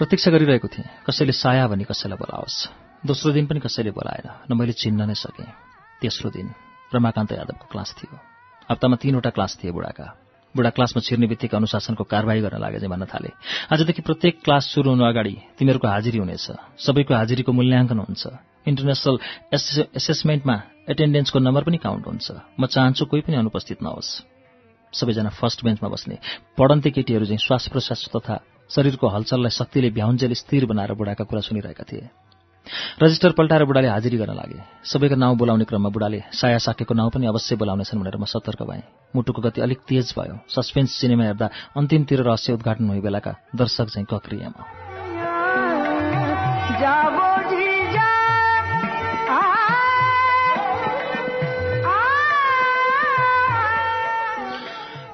[0.03, 2.69] प्रतीक्षा गरिरहेको थिएँ। कसैले साया भने कसैलाई बोलाओस्।
[3.07, 5.47] दोस्रो दिन पनि कसैले बोलाएन न मैले चिन्न नै सकेँ।
[6.01, 6.53] तेस्रो दिन
[6.95, 8.19] रमाकान्त यादवको क्लास थियो।
[8.71, 10.19] हप्तामा तीनवटा क्लास थिए बुढाका।
[10.57, 13.31] बुढा क्लासमा छिर्ने बित्तिकै अनुशासनको कारवाही गर्न लागे चाहिँ भन्न थाले।
[13.73, 18.27] आजदेखि प्रत्येक क्लास सुरु हुनु अगाडि तिमीहरूको हाजिरी हुनेछ। सबैको हाजिरीको मूल्याङ्कन हुन्छ।
[18.67, 19.19] इन्टरनेसनल
[19.55, 24.23] एसे- एसेसमेन्टमा एटेन्डेन्सको नम्बर पनि काउन्ट हुन्छ। म चाहन्छु कोही पनि अनुपस्थित नहोस्।
[24.95, 26.19] सबैजना फर्स्ट बेन्चमा बस्ने।
[26.59, 31.85] पढन्ते केटीहरू चाहिँ श्वास प्रश्वास तथा शरीरको हलचललाई शक्तिले भ्याउन्जेल स्थिर बनाएर बुढाका कुरा सुनिरहेका
[31.85, 32.09] थिए।
[33.03, 37.27] रजिस्टर पल्टाएर बुढाले हाजिरी गर्न लागे। सबैको नाउँ बोलाउने क्रममा बुढाले साया साकेको नाउँ पनि
[37.27, 38.83] अवश्य बोलाउनेछन् भनेर म सतर्क भएँ।
[39.17, 41.47] मुटुको गति अलिक तेज भयो। सस्पेन्स सिनेमा हेर्दा
[41.77, 44.63] अन्तिमतिर रहस्य उद्घाटन हुने बेलाका दर्शक चाहिँ कक्रियामा।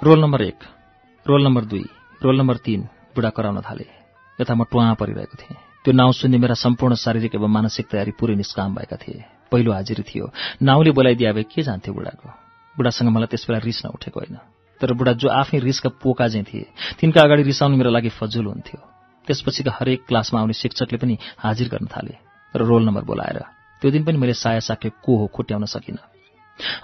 [0.04, 0.58] रोल नम्बर एक
[1.26, 1.84] रोल नम्बर दुई
[2.22, 3.86] रोल नम्बर तीन बुढा कराउन थाले।
[4.40, 8.34] यता म टुवा परिरहेको थिएँ। त्यो नाउँ सुन्ने मेरा सम्पूर्ण शारीरिक एवं मानसिक तयारी पुरै
[8.34, 10.30] निष्काम भएका थिए। पहिलो हाजिरी थियो।
[10.62, 12.28] नाउँले बोलाइदिए भए के जान्थ्यो बुढाको?
[12.76, 14.38] बुढासँग मलाई त्यस बेला रिस नउठेको होइन।
[14.80, 16.66] तर बुढा जो आफै रिसका पोका चाहिँ थिए
[17.00, 18.80] तिनका अगाडि रिसाउनु मेरो लागि फजुल हुन्थ्यो।
[19.26, 22.14] त्यसपछिका हरेक क्लासमा आउने शिक्षकले पनि हाजिर गर्न थाले
[22.54, 23.38] र रोल नम्बर बोलाएर।
[23.82, 26.04] त्यो दिन पनि मैले साया साके को हो खुट्याउन सकिनँ।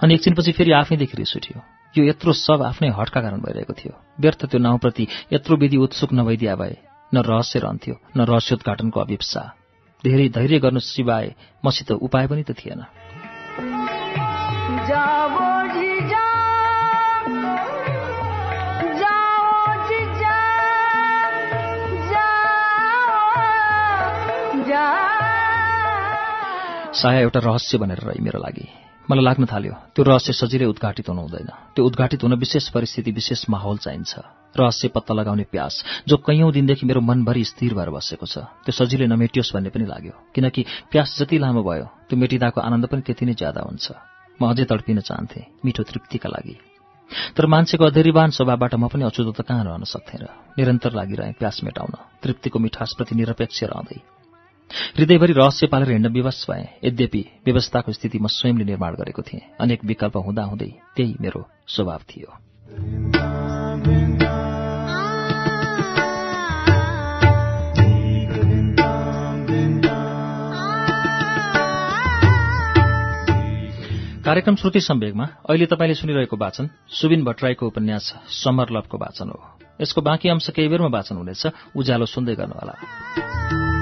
[0.03, 4.45] अनि एकछिनपछि फेरि आफैदेखि रिस उठ्यो। यो यत्रो सब आफ्नै हटका कारण भइरहेको थियो। व्यर्थ
[4.45, 6.75] त्यो नाउँप्रति यत्रो विधि उत्सुक नभइदिया भए
[7.13, 9.43] न रहस्य रहन्थ्यो न रहस्योद्घाटनको अभिप्सा।
[10.03, 11.33] धेरै धैर्य गर्नु सिवाय
[11.65, 12.83] मसित उपाय पनि त थिएन।
[26.95, 31.21] साया एउटा रहस्य बनेर रही मेरो लागि। मलाई लाग्न थाल्यो त्यो रहस्य सजिलै उद्घाटित हुनु
[31.21, 34.13] हुँदैन। त्यो उद्घाटित हुन विशेष परिस्थिति विशेष माहौल चाहिन्छ।
[34.57, 35.73] रहस्य पत्ता लगाउने प्यास
[36.09, 40.13] जो कैयौँ दिनदेखि मेरो मनभरि स्थिर भएर बसेको छ त्यो सजिलै नमेटियोस् भन्ने पनि लाग्यो।
[40.33, 43.85] किनकि प्यास जति लामो भयो त्यो मेटिँदाको आनन्द पनि त्यति नै ज्यादा हुन्छ।
[44.41, 46.55] म अझै तडपिन चाहन्थेँ मिठो तृप्तिका लागि।
[47.37, 50.25] तर मान्छेको अधेरीवान स्वभावबाट म पनि अछुतो त कहाँ रहन सक्थेँ र
[50.57, 51.93] निरन्तर लागिरहेँ प्यास मेटाउन
[52.25, 54.14] तृप्तिको मिठासप्रति निरपेक्ष रहँदै।
[54.71, 59.85] हृदयभरि रहस्य पालेर हिँड्न विवश भएँ। यद्यपि व्यवस्थाको स्थिति म स्वयंले निर्माण गरेको थिएँ। अनेक
[59.85, 62.37] विकल्प हुँदाहुँदै त्यही मेरो स्वभाव थियो।
[74.25, 79.39] कार्यक्रम श्रुति सम्वेगमा अहिले तपाईँले सुनिरहेको वाचन सुबिन भट्टराईको उपन्यास समर लभको वाचन हो।
[79.81, 81.47] यसको बाँकी अंश केही बेरमा वाचन हुनेछ।
[81.77, 83.74] उज्यालो सुन्दै गर्नुहोला।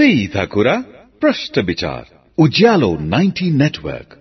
[0.00, 0.74] सीधा कुरा
[1.20, 2.04] प्रश्न विचार
[2.38, 4.19] उज्यालो 90 नेटवर्क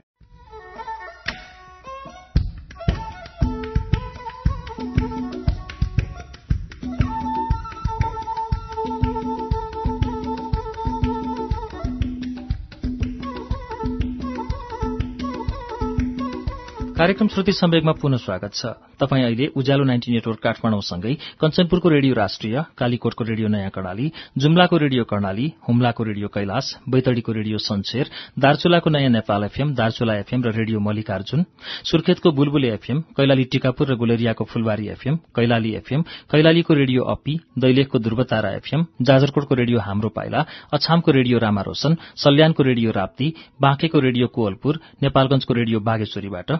[17.09, 18.65] कार्यक्रम श्रुति सम्वेगमा पुनः स्वागत छ।
[18.99, 25.03] तपाईँ अहिले उज्यालो नाइन्टी नेटवर्क काठमाडौँसँगै कञ्चनपुरको रेडियो राष्ट्रिय कालीकोटको रेडियो नयाँ कर्णाली जुम्लाको रेडियो
[25.09, 30.79] कर्णाली हुम्लाको रेडियो कैलाश बैतडीको रेडियो सन्सेर दार्चुलाको नयाँ नेपाल एफएम दार्चुला एफएम र रेडियो
[30.79, 31.45] मल्लिकार्जुन
[31.89, 37.99] सुर्खेतको बुलबुले एफएम कैलाली टिकापुर र गुलेरियाको फुलबारी एफएम कैलाली एफएम कैलालीको रेडियो अपी दैलेखको
[38.05, 40.45] ध्रुवतारा एफएम जाजरकोटको रेडियो हाम्रो पाइला
[40.77, 46.51] अछामको रेडियो रामा रोशन सल्यानको रेडियो राप्ती बाँकेको रेडियो कोवलपुर नेपालगंजको रेडियो बागेश्वरीबाट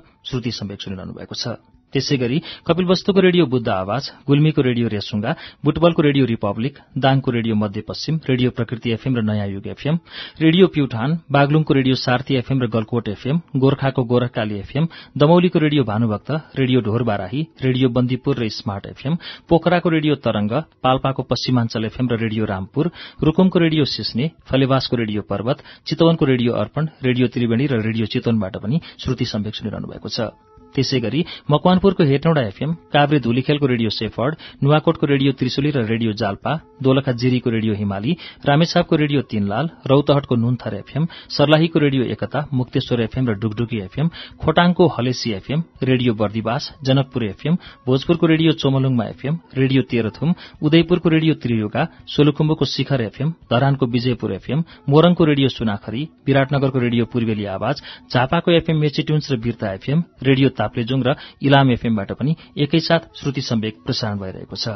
[0.42, 1.48] श्रुति सुनिरहनु भएको छ।
[1.94, 5.32] त्यसै गरी कपिलवस्तुको रेडियो बुद्ध आवाज गुल्मीको रेडियो रेसुङ्गा
[5.66, 6.74] बुटबलको रेडियो रिपब्लिक
[7.04, 9.96] दाङको radio Madhyapaschim radio Prakriti FM र नयाँ युग एफएम
[10.42, 16.32] रेडियो प्युठान बागलुङको रेडियो सार्थी एफएम र गलकोट एफएम गोर्खाको Gorkhakali FM दमौलीको radio Bhanubhakta
[16.60, 19.18] radio Dhor Barahi radio Bandipur र स्मार्ट एफएम
[19.50, 20.52] पोखराको रेडियो तरंग
[20.84, 22.92] पाल्पाको पश्चिमाञ्चल एफएम र रेडियो रामपुर
[23.24, 28.82] रूकुमको रेडियो सिस्ने फलेवासको रेडियो पर्वत चितवनको रेडियो अर्पण रेडियो त्रिवेणी र रेडियो चितवनबाट पनि
[29.00, 35.06] श्रुति सम्वेक सुनिरहनु भएको छ। त्यसै गरी मकवानपुरको हेटौँडा एफएम काभ्रे धुलीखेलको रेडियो सेफर्ड नुवाकोटको
[35.08, 36.54] रेडियो त्रिशुली र रेडियो जाल्पा
[36.84, 43.30] दोलखा जिरीको रेडियो हिमाली रामेछापको रेडियो तीनलाल रौतहटको नुनथर एफएम सर्लाहीको रेडियो एकता मुक्तेश्वर एफएम
[43.30, 44.10] र Dugdugi FM
[44.42, 51.34] खोटाङको Halesi FM radio Bardibas Janakpur FM भोजपुरको radio चोमलुङमा एफएम रेडियो तेह्रथुम उदयपुरको रेडियो
[51.44, 58.52] त्रियुगा सोलुखुम्बुको शिखर एफएम धरानको विजयपुर एफएम मोरङको रेडियो सुनाखरी विराटनगरको रेडियो पूर्वेली आवाज झापाको
[58.52, 64.20] एफएम मेचिट्युन्स र बिर्ता एफएम रेडियो ताप्लेजुङ र इलाम एफएमबाट पनि एकैसाथ श्रुति सम्वेक प्रसारण
[64.20, 64.68] भइरहेको छ।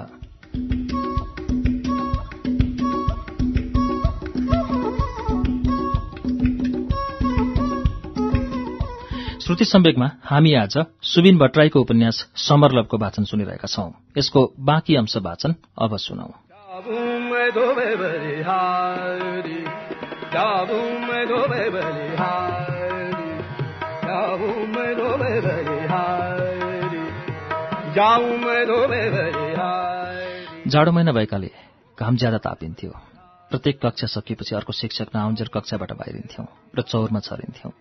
[9.43, 15.55] श्रुति सम्वेकमा हामी आज सुबिन भट्टराईको उपन्यास समरलभको वाचन सुनिरहेका छौं। यसको बाँकी अंश वाचन
[15.81, 16.31] अब सुनौ।
[24.33, 25.72] Jabume
[30.67, 31.51] जाडो महिना भएकाले
[31.99, 32.91] घाम ज्यादा तापिन्थ्यो।
[33.49, 36.45] प्रत्येक कक्षा सकिएपछि अर्को शिक्षक नआउन्जेल कक्षाबाट बाहिरिन्थ्यौं
[36.79, 37.71] र चौरमा छरिन्थ्यौं।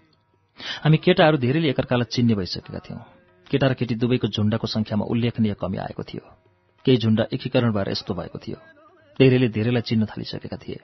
[0.85, 2.99] हामी केटाहरू धेरैले एकअर्कालाई चिन्ने भइसकेका थियौं।
[3.51, 6.31] केटा र केटी दुवैको झुण्डको संख्यामा उल्लेखनीय कमी आएको थियो।
[6.85, 8.57] केही झुण्ड एकीकरण भएर यस्तो भएको थियो।
[9.19, 10.81] धेरैले धेरैलाई चिन्न थालिसकेका थिए।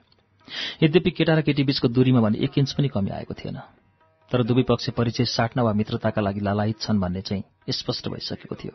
[0.83, 3.59] यद्यपि केटा र केटी बीचको दूरीमा भने एक इन्च पनि कमी आएको थिएन।
[4.31, 8.73] तर दुवै पक्ष परिचय साट्न वा मित्रताका लागि लालायित छन् भन्ने चाहिँ स्पष्ट भइसकेको थियो।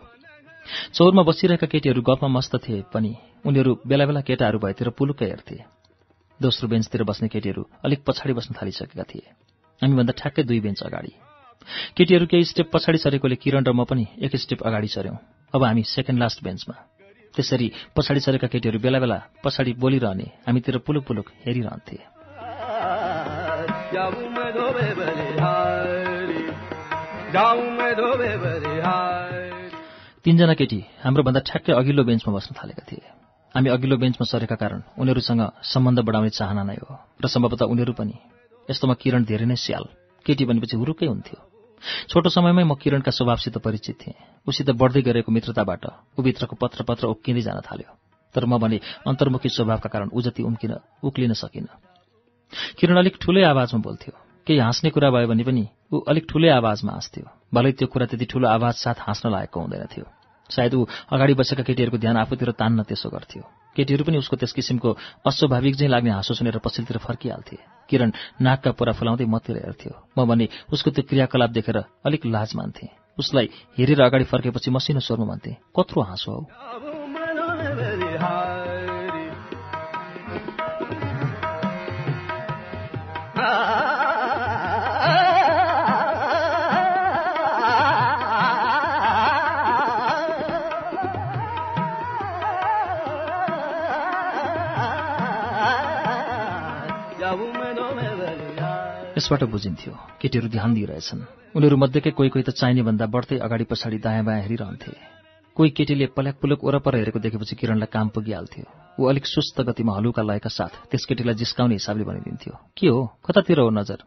[0.93, 3.13] चौरमा बसिरहेका केटीहरू गफमा मस्त थिए पनि
[3.47, 5.59] उनीहरू बेला बेला केटाहरू भएतिर पुलुक्कै हेर्थे।
[6.41, 9.27] दोस्रो बेन्चतिर बस्ने केटीहरू अलिक पछाडि बस्न थालिसकेका थिए।
[9.83, 11.13] हामीभन्दा ठ्याक्कै दुई बेन्च अगाडि।
[11.97, 15.17] केटीहरू केही स्टेप पछाडि सरेकोले किरण र म पनि एक स्टेप अगाडि सऱ्यौं।
[15.55, 16.77] अब हामी सेकेन्ड लास्ट बेन्चमा
[17.35, 21.99] त्यसरी पछाडि सरेका केटीहरू बेला बेला पछाडि बोलिरहने हामीतिर पुलुक पुलुक हेरिरहन्थे।
[30.23, 33.03] तीनजना केटी हाम्रो भन्दा ठ्याक्कै अघिल्लो बेन्चमा बस्न थालेका थिए।
[33.55, 38.15] हामी अघिल्लो बेन्चमा सरेका कारण उनीहरूसँग सम्बन्ध बढाउने चाहना नै हो र सम्भवतः उनीहरू पनि।
[38.71, 39.85] यस्तोमा किरण धेरै नै स्याल।
[40.27, 41.39] केटी भनेपछि हुरुकै हुन्थ्यो।
[42.09, 44.15] छोटो समयमै म किरणका स्वभावसित परिचित थिएँ।
[44.47, 45.85] उसित बढ्दै गरेको मित्रताबाट
[46.19, 47.91] उभित्रको पत्र पत्र उक्किँदै जान थाल्यो।
[48.35, 48.79] तर म भने
[49.11, 51.75] अन्तर्मुखी स्वभावका कारण ऊ जति उम्किन उक्लिन सकिनँ।
[52.79, 56.93] किरण अलिक ठुलै आवाजमा बोल्थ्यो। केही हाँस्ने कुरा भयो भने पनि ऊ अलिक ठुलै आवाजमा
[56.93, 60.05] हाँस्थ्यो। भलै त्यो कुरा त्यति ठुलो आवाज साथ हाँस्न लायकको हुँदैन थियो।
[60.51, 63.43] सायद ऊ अगाडि बसेका केटीहरूको ध्यान आफूतिर तान्न त्यसो गर्थ्यो।
[63.77, 64.91] केटीहरू पनि उसको त्यस किसिमको
[65.27, 67.57] अस्वाभाविक चाहिँ लाग्ने हाँसो सुनेर पछिल्तिर फर्किहाल्थे।
[67.89, 72.89] किरण नाकका पोरा फुलाउँदै मतिर हेर्थ्यो। म भने उसको त्यो क्रियाकलाप देखेर अलिक लाज मान्थे।
[73.19, 77.04] उसलाई हेरेर अगाडि फर्केपछि मसिनो स्वरमा भन्थे कत्रो हाँसो हौ?
[99.25, 103.65] बलिहारी यसबाट बुझिन्थ्यो केटीहरू ध्यान दिइरहेछन्। उनीहरू मध्येकै कोही कोही त चाहिने भन्दा बढ्दै अगाडि
[103.65, 104.93] पछाडि दायाँ बायाँ हेरिरहन्थे।
[105.57, 108.65] कोही केटीले पल्याक पुलक वरपर हेरेको देखेपछि किरणलाई काम पुगिहाल्थ्यो।
[109.01, 113.01] ऊ अलिक सुस्त गतिमा हलुका लयका साथ त्यस केटीलाई जिस्काउने हिसाबले भनिदिन्थ्यो के हो?
[113.25, 113.99] कतातिर हो नजर?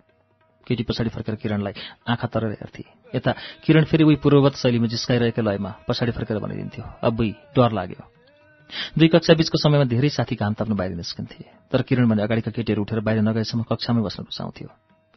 [0.68, 1.74] केटी पछाडि फर्केर किरणलाई
[2.06, 2.84] आँखा तरेर हेर्थे।
[3.16, 3.32] यता
[3.66, 8.04] किरण फेरि उही पूर्ववत शैलीमा जिस्काइरहेको लयमा पछाडि फर्केर भनिदिन्थ्यो अब्बुई डर लाग्यो।
[9.00, 12.82] दुई कक्षा बीचको समयमा धेरै साथी घाम ताप्न बाहिर निस्कन्थे तर किरण भने अगाडिका केटीहरू
[12.84, 14.68] उठेर बाहिर नगएसम्म कक्षामै बस्न रुचाउँथ्यो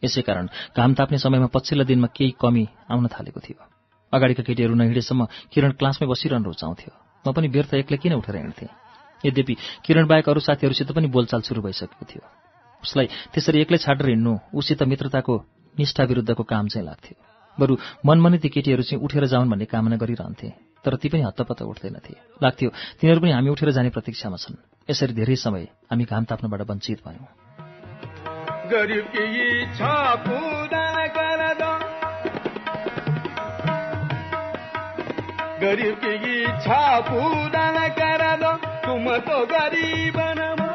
[0.03, 0.45] यसै कारण
[0.77, 3.59] घाम ताप्ने समयमा पछिल्ला दिनमा केही कमी आउन थालेको थियो।
[4.13, 5.21] अगाडिका केटीहरू नहिँडेसम्म
[5.53, 6.91] किरण क्लासमै बसिरहन रुचाउँथ्यो।
[7.25, 8.69] म पनि व्यर्थ एक्लै किन उठेर हिँड्थेँ?
[9.23, 9.53] यद्यपि
[9.85, 12.23] किरण बाहेक अरू साथीहरूसित पनि बोलचाल सुरु भइसकेको थियो।
[12.83, 15.33] उसलाई त्यसरी एक्लै छाडेर हिँड्नु उसित मित्रताको
[15.75, 17.15] निष्ठा विरुद्धको काम चाहिँ लाग्थ्यो।
[17.57, 17.73] बरु
[18.05, 20.49] मनमनै ती केटीहरू चाहिँ उठेर जाउन् भन्ने कामना गरिरहन्थे
[20.81, 24.57] तर ती पनि हत्तपत्त उठ्दैनथे। लाग्थ्यो तिनीहरू पनि हामी उठेर जाने प्रतीक्षामा छन्।
[24.89, 27.27] यसरी धेरै समय हामी घाम ताप्नबाट वञ्चित भयौँ।
[28.71, 29.23] गरीब की
[29.61, 31.71] इच्छा पूरा कर दो
[35.61, 37.65] गरीब की इच्छा पूरा
[37.97, 38.51] कर दो
[38.85, 40.69] तुम तो गरीब नमो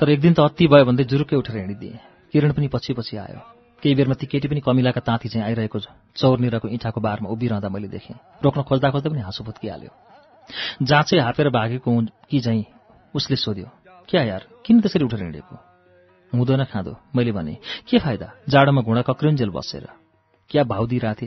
[0.00, 2.00] तर एक दिन त अति भयो भन्दै जुरुकै उठेर हिँडिदिए।
[2.32, 3.40] किरण पनि पछि पछि आयो।
[3.82, 5.78] केही बेरमा ती केटी पनि कमिलाका ताँती चाहिँ आइरहेको
[6.16, 9.92] चौरनिरको इँठाको बारमा उभिरहँदा मैले देखेँ। रोक्न खोज्दा खोज्दै पनि हाँसो फुत्किहाल्यो
[10.88, 12.64] जाँचै हापेर भागेको कि झैँ
[13.14, 13.68] उसले सोध्यो
[14.08, 15.67] क्या यार किन त्यसरी उठेर हिँडेको?
[16.32, 17.56] हुँदैन खाँदो। मैले भने
[17.88, 18.28] के फाइदा?
[18.48, 19.86] जाडोमा घुँडा कक्रिन्जेल बसेर।
[20.50, 21.26] क्या भाउ दिइरहेथे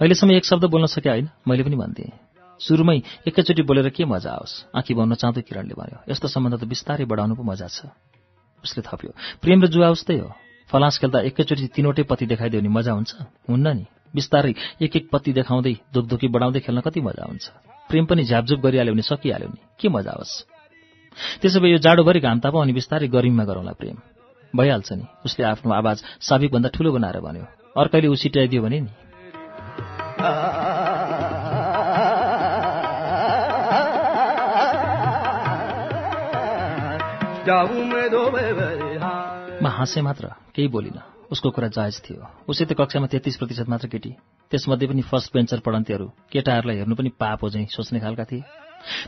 [0.00, 1.28] अहिलेसम्म एक शब्द बोल्न सके होइन?
[1.48, 2.12] मैले पनि भन्थेँ
[2.60, 4.52] सुरुमै एकैचोटि बोलेर के मजा आओस्?
[4.74, 7.86] आँखी बन्न चाहँदै किरणले भन्यो। यस्तो सम्बन्ध त बिस्तारै बढाउनु पो मजा छ।
[8.64, 10.34] उसले थप्यो। प्रेम र जुवा उस्तै हो।
[10.66, 13.14] फलास खेल्दा एकैचोटि तिनवटै पत्ती देखाइदियो भने मजा हुन्छ?
[13.46, 17.46] हुन्न नि। बिस्तारै एक एक पत्ती देखाउँदै धुकधुकी बढाउँदै खेल्न कति मजा हुन्छ?
[17.88, 20.34] प्रेम पनि झ्यापझुप गरिहाल्यो भने सकिहाल्यो नि। के मजा आओस्?
[21.40, 24.17] त्यसो भए यो जाडोभरि घाम तापौँ अनि बिस्तारै गरिममा गरौँला प्रेम।
[24.56, 28.90] भइहाल्छ नि। उसले आफ्नो आवाज साबिकभन्दा ठुलो बनाएर भन्यो अर्कैले उसिटाइदियो भने नि?
[39.62, 43.88] मैं हाँसे मात्र केही बोलिनँ। उसको कुरा जायज थियो। उसै त कक्षामा तेत्तिस प्रतिशत मात्र
[43.88, 44.16] केटी।
[44.50, 48.42] त्यसमध्ये पनि फर्स्ट बेन्चर पढन्थेहरू केटाहरूलाई हेर्नु पनि पाप हो झैँ सोच्ने खालका थिए।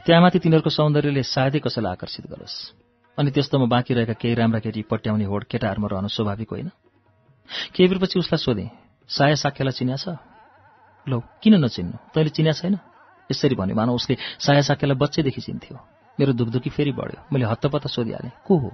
[0.07, 2.80] त्यहाँमाथि तिनीहरूको सौन्दर्यले सायदै कसैलाई आकर्षित गरोस्।
[3.19, 6.69] अनि त्यस्तोमा बाँकी रहेका केही राम्रा केटी पट्याउने होड केटाहरूमा रहनु स्वाभाविक होइन?
[7.75, 8.69] केही बेरपछि उसलाई सोधेँ
[9.11, 10.17] साया साक्यलाई चिन्या छ
[11.07, 11.97] लौ किन नचिन्नु?
[12.15, 12.79] तैँले चिन्या छैन
[13.31, 15.77] यसरी भन्यो। मानव उसले साया साक्यलाई बच्चैदेखि चिन्थ्यो।
[16.19, 18.71] मेरो दुखदुखी फेरि बढ्यो। मैले हत्तपत्त सोधिहालेँ को हो?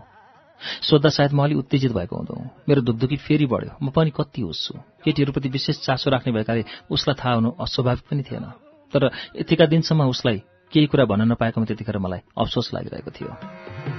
[0.83, 2.35] सोद्धा सायद म अलिक उत्तेजित भएको हुँदो
[2.69, 7.17] मेरो दुखदुखी फेरि बढ्यो। म पनि कति होस् छु केटीहरूप्रति विशेष चासो राख्ने भएकाले उसलाई
[7.17, 8.45] थाहा हुनु अस्वाभाविक पनि थिएन।
[8.93, 13.96] तर यतिका दिनसम्म उसलाई केही कुरा भन्न नपाएकोमा त्यतिखेर मलाई अफसोस लागिरहेको थियो।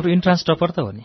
[0.00, 1.04] हाम्रो इन्ट्रान्स टपर त हो नि।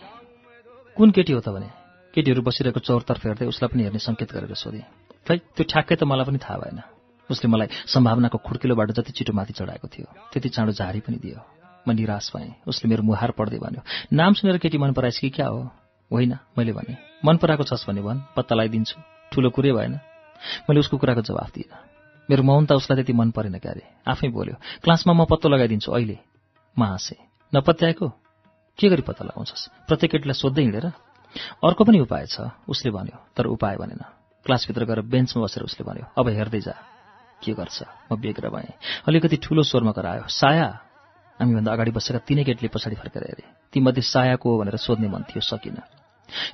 [0.96, 1.68] कुन केटी हो त भने?
[2.16, 4.88] केटीहरू बसिरहेको चौरतर्फ हेर्दै उसलाई पनि हेर्ने सङ्केत गरेर सोधेँ।
[5.28, 6.80] खै त्यो ठ्याक्कै त मलाई पनि थाहा भएन।
[7.28, 11.44] उसले मलाई सम्भावनाको खुड्किलोबाट जति छिटो माथि चढाएको थियो त्यति चाँडो झारी पनि दियो।
[11.84, 13.84] म निराश भएँ। उसले मेरो मुहार पढ्दै भन्यो
[14.16, 15.60] नाम सुनेर केटी मन पराएछ कि क्या हो?
[16.08, 18.96] होइन मैले भने। मन पराएको छस् भने भन् पत्ता लगाइदिन्छु।
[19.36, 20.00] ठुलो कुरै भएन।
[20.72, 21.84] मैले उसको कुराको जवाफ दिइनँ
[22.32, 24.56] मेरो मौनता उसलाई त्यति मन परेन क्यारे। आफै बोल्यो
[24.88, 26.18] क्लासमा म पत्तो लगाइदिन्छु अहिले।
[26.80, 27.20] म हाँसेँ।
[27.52, 28.25] नपत्याएको?
[28.78, 29.68] के गरी पत्ता लगाउँछस्?
[29.88, 30.86] प्रत्येक केटीलाई सोध्दै हिँडेर।
[31.64, 34.02] अर्को पनि उपाय छ उसले भन्यो। तर उपाय भनेन।
[34.46, 36.76] क्लासभित्र गएर बेन्चमा बसेर उसले भन्यो अब हेर्दै जा।
[37.44, 37.84] के गर्छ?
[38.12, 38.74] म बेग्र भएँ।
[39.08, 40.80] अलिकति ठुलो स्वरमा करायो साया!
[41.40, 45.22] हामीभन्दा अगाडि बसेका तिनै केटीले पछाडि फर्केर हेरे। तीमध्ये साया को हो भनेर सोध्ने मन
[45.22, 45.78] थियो सकिन।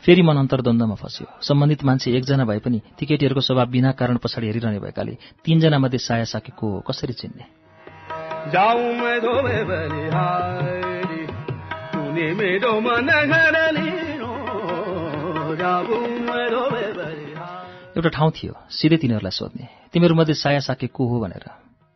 [0.06, 4.48] फेरि मन अन्तर्द्वन्द्वमा फस्यो। सम्बन्धित मान्छे एकजना भए पनि ती केटीहरूको स्वभाव बिना कारण पछाडि
[4.48, 7.46] हेरिरहने भएकाले तीनजना मध्ये साया साकी को हो कसरी चिन्ने?
[17.96, 21.46] एउटा ठाउँ थियो सिधै तिनीहरूलाई सोध्ने। तिमीहरूमध्ये साया साके को हो भनेर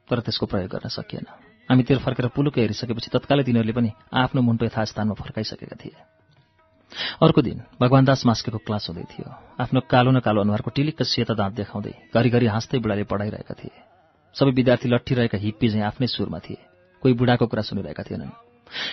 [0.09, 1.25] तर त्यसको प्रयोग गर्न सकिएन।
[1.69, 5.97] हामीतिर फर्केर पुलुकै हेरिसकेपछि तत्कालै तिनीहरूले पनि आफ्नो मुन्टो यथास्थानमा फर्काइसकेका थिए।
[7.21, 9.27] अर्को दिन भगवान दास मास्केको क्लास हुँदै थियो।
[9.59, 13.75] आफ्नो कालो न कालो अनुहारको टिलिक्क सेता दाँत देखाउँदै घरिघरि हाँस्दै बुढाले पढाइरहेका थिए।
[14.35, 16.59] सबै विद्यार्थी लट्ठिरहेका हिप्पी चाहिँ आफ्नै सुरमा थिए।
[17.01, 18.44] कोही बुढाको कुरा सुनिरहेका थिएनन्।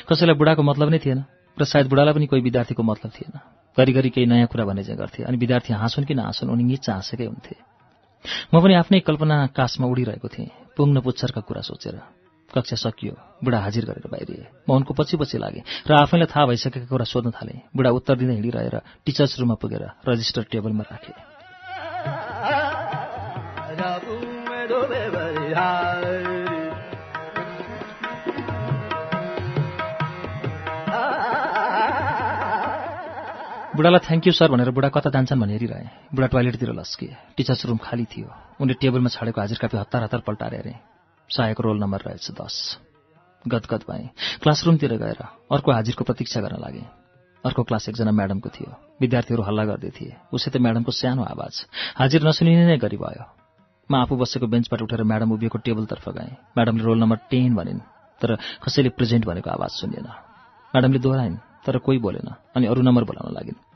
[0.08, 1.24] कसैलाई बुढाको मतलब नै थिएन
[1.58, 3.34] र सायद बुढालाई पनि कोही विद्यार्थीको मतलब थिएन।
[3.76, 7.26] घरिघरि केही नयाँ कुरा भन्ने चाहिँ गर्थे अनि विद्यार्थी हाँसुन् कि नहाँसुन् उनी निच्च हाँसेकै
[7.26, 7.56] हुन्थे।
[8.54, 11.96] म पनि आफ्नै कल्पना काशमा उडिरहेको थिएँ पुग्न पुच्छरका कुरा सोचेर।
[12.52, 16.86] कक्षा सकियो बुढा हाजिर गरेर बाहिरिए। म उनको पछि पछि लागेँ र आफैलाई थाहा भइसकेका
[16.86, 21.16] कुरा सोध्न थालेँ। बुढा उत्तर दिँदै हिँडिरहेर टिचर्स रुममा पुगेर रजिस्टर टेबलमा राखेँ।
[33.82, 37.78] बुढालाई थ्याङ्क यू सर भनेर बुढा कता जान्छन् भने हेरिरहे। बुढा टोयलेटतिर लस्के टिचर्स रुम
[37.82, 38.30] खाली थियो।
[38.62, 40.74] उनले टेबलमा छाडेको हाजिर कापी हतार हतार पल्टाएर हेरे।
[41.26, 42.78] सायको रोल नम्बर रहेछ दस।
[43.42, 44.06] गदगद भएँ।
[44.38, 46.86] क्लासरुमतिर गएर अर्को हाजिरको प्रतीक्षा गर्न लागेँ।
[47.42, 48.70] अर्को क्लास एकजना म्याडमको थियो।
[49.02, 51.54] विद्यार्थीहरू हल्ला गर्दै थिए। उसै त म्याडमको सानो आवाज।
[51.98, 53.26] हाजिर नसुनिने नै गरी भयो।
[53.90, 57.82] म आफू बसेको बेन्चबाट उठेर म्याडम उभिएको टेबलतर्फ गएँ। म्याडमले रोल नम्बर टेन भनिन्
[58.22, 60.06] तर कसैले प्रेजेन्ट भनेको आवाज सुनिएन
[60.70, 63.71] म्याडमले दोहोऱ्याइन् तर कोही बोलेन अनि अरू नम्बर बोलाउन लागिन्।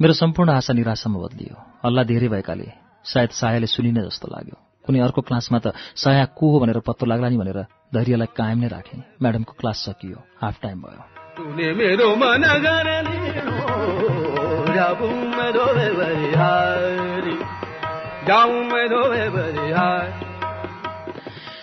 [0.00, 2.68] मेरो सम्पूर्ण आशा निराशामा बदलियो। हल्ला धेरै भएकाले
[3.04, 7.28] सायद सायाले सुनिने जस्तो लाग्यो। कुनै अर्को क्लासमा त साया को हो भनेर पत्तो लाग्ला
[7.28, 7.58] नि भनेर
[7.94, 11.02] धैर्यलाई कायम नै राखेँ। म्याडमको क्लास सकियो। हाफ टाइम भयो।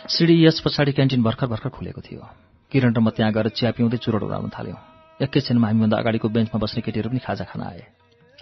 [0.10, 2.22] सिडी यस पछाडि क्यान्टिन भर्खर भर्खर खुलेको थियो।
[2.72, 6.82] किरण र म त्यहाँ गएर चिया पिउँदै चुरोट उडाउन थाल्यौँ। एकैछिनमा हामीभन्दा अगाडिको बेन्चमा बस्ने
[6.82, 7.84] केटीहरू पनि खाजा खान आए।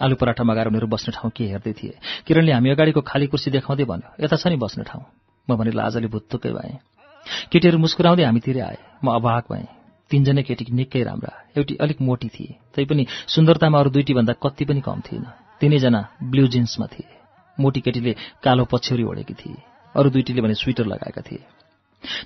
[0.02, 1.94] आलु पराठा मगाएर उनीहरू बस्ने ठाउँ के हेर्दै थिए?
[2.26, 5.04] किरणले हामी अगाडिको खाली कुर्सी देखाउँदै भन्यो यता छ नि बस्ने ठाउँ।
[5.48, 6.78] म भने लाजले भुत्तुकै भएँ।
[7.52, 9.66] केटीहरू मुस्कुराउँदै हामीतिर आए। म अभाग भएँ।
[10.10, 15.00] तीनजना केटी निकै राम्रा एउटी अलिक मोटी थिए। तैपनि सुन्दरतामा अरू दुईटीभन्दा कति पनि कम
[15.06, 15.24] थिएन।
[15.60, 17.08] तिनैजना ब्लू जिन्समा थिए।
[17.58, 19.62] मोटी केटीले कालो पछ्यौरी ओढेकी थिए।
[19.94, 21.42] अरू दुईटीले भने स्वेटर लगाएका थिए।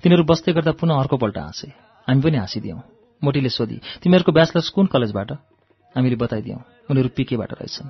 [0.02, 1.68] तिनीहरू बस्दै गर्दा पुनः अर्कोपल्ट हाँसे।
[2.08, 5.30] हामी पनि हाँसिदियौँ। मोटीले सोधी तिमीहरूको ब्याचलर्स कुन कलेजबाट?
[5.94, 7.88] हामीले बताइदियौँ उनीहरू पिकेबाट रहेछन्।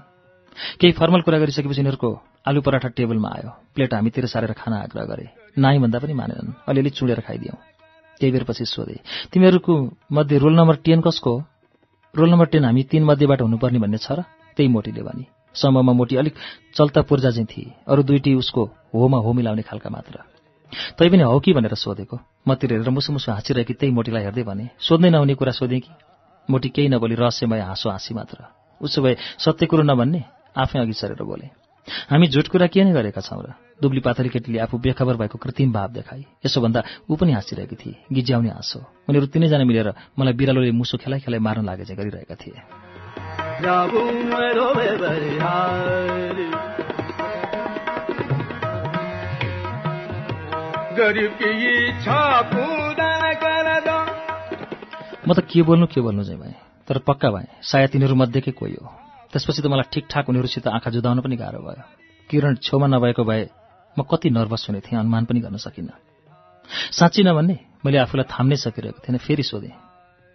[0.80, 2.10] केही फर्मल कुरा गरिसकेपछि उनीहरूको
[2.48, 5.26] आलु पराठा टेबलमा आयो। प्लेट हामीतिर सारेर खाना आग्रह गरे।
[5.58, 7.58] नाइ भन्दा पनि मानेनन् अलिअलि चुडेर खाइदियौँ।
[8.20, 8.96] केही बेरपछि सोधे
[9.32, 9.74] तिमीहरूको
[10.12, 11.32] मध्ये रोल नम्बर टेन कसको
[12.14, 14.22] रोल नम्बर टेन हामी तीन मध्येबाट हुनुपर्ने भन्ने छ र?
[14.56, 16.34] त्यही मोटीले भने। समूहमा मोटी अलिक
[16.74, 18.62] चल्ता पूर्जा चाहिँ थिए अरू दुईटी उसको
[18.94, 20.37] होमा हो मिलाउने खालका मात्र।
[20.98, 22.20] तैपनि हौ कि भनेर सोधेको?
[22.48, 25.90] मतिर हेरेर मुसु मुसु हाँसिरहेकी त्यही मोटीलाई हेर्दै भने सोध्नै नहुने कुरा सोधेँ कि?
[26.50, 28.44] मोटी केही नबोली रहस्यमय हाँसो हाँसी मात्र।
[28.82, 30.24] उसो भए सत्य कुरो नभन्ने
[30.56, 31.46] आफै अघि सरेर बोले।
[32.10, 33.52] हामी झुट कुरा के नै गरेका छौँ र?
[33.82, 37.96] दुब्ली पाथरी केटीले आफू बेखबर भएको कृत्रिम भाव देखाई। यसो भन्दा ऊ पनि हाँसिरहेकी थिए
[38.12, 38.78] गिज्याउने हाँसो।
[39.08, 42.60] उनीहरू तिनैजना मिलेर मलाई बिरालोले मुसो खेलाइ खेलाइ मार्न लागे चाहिँ गरिरहेका थिए।
[50.98, 52.18] जाऊं मैं धोबे बलिहारी गरीब की इच्छा
[55.28, 56.54] म त के बोल्नु के बोल्नु चाहिँ भएँ
[56.88, 58.86] तर पक्का भएँ सायद तिनीहरू मध्येकै कोही हो।
[59.32, 61.82] त्यसपछि त मलाई ठिकठाक उनीहरूसित आँखा जुदाउन पनि गाह्रो भयो।
[62.30, 63.48] किरण छेउमा नभएको भए
[63.98, 65.92] म कति नर्भस हुने थिएँ अनुमान पनि गर्न सकिनँ।
[66.92, 69.74] साँच्ची नभन्ने मैले आफूलाई थाम्नै सकिरहेको थिएन फेरि सोधेँ।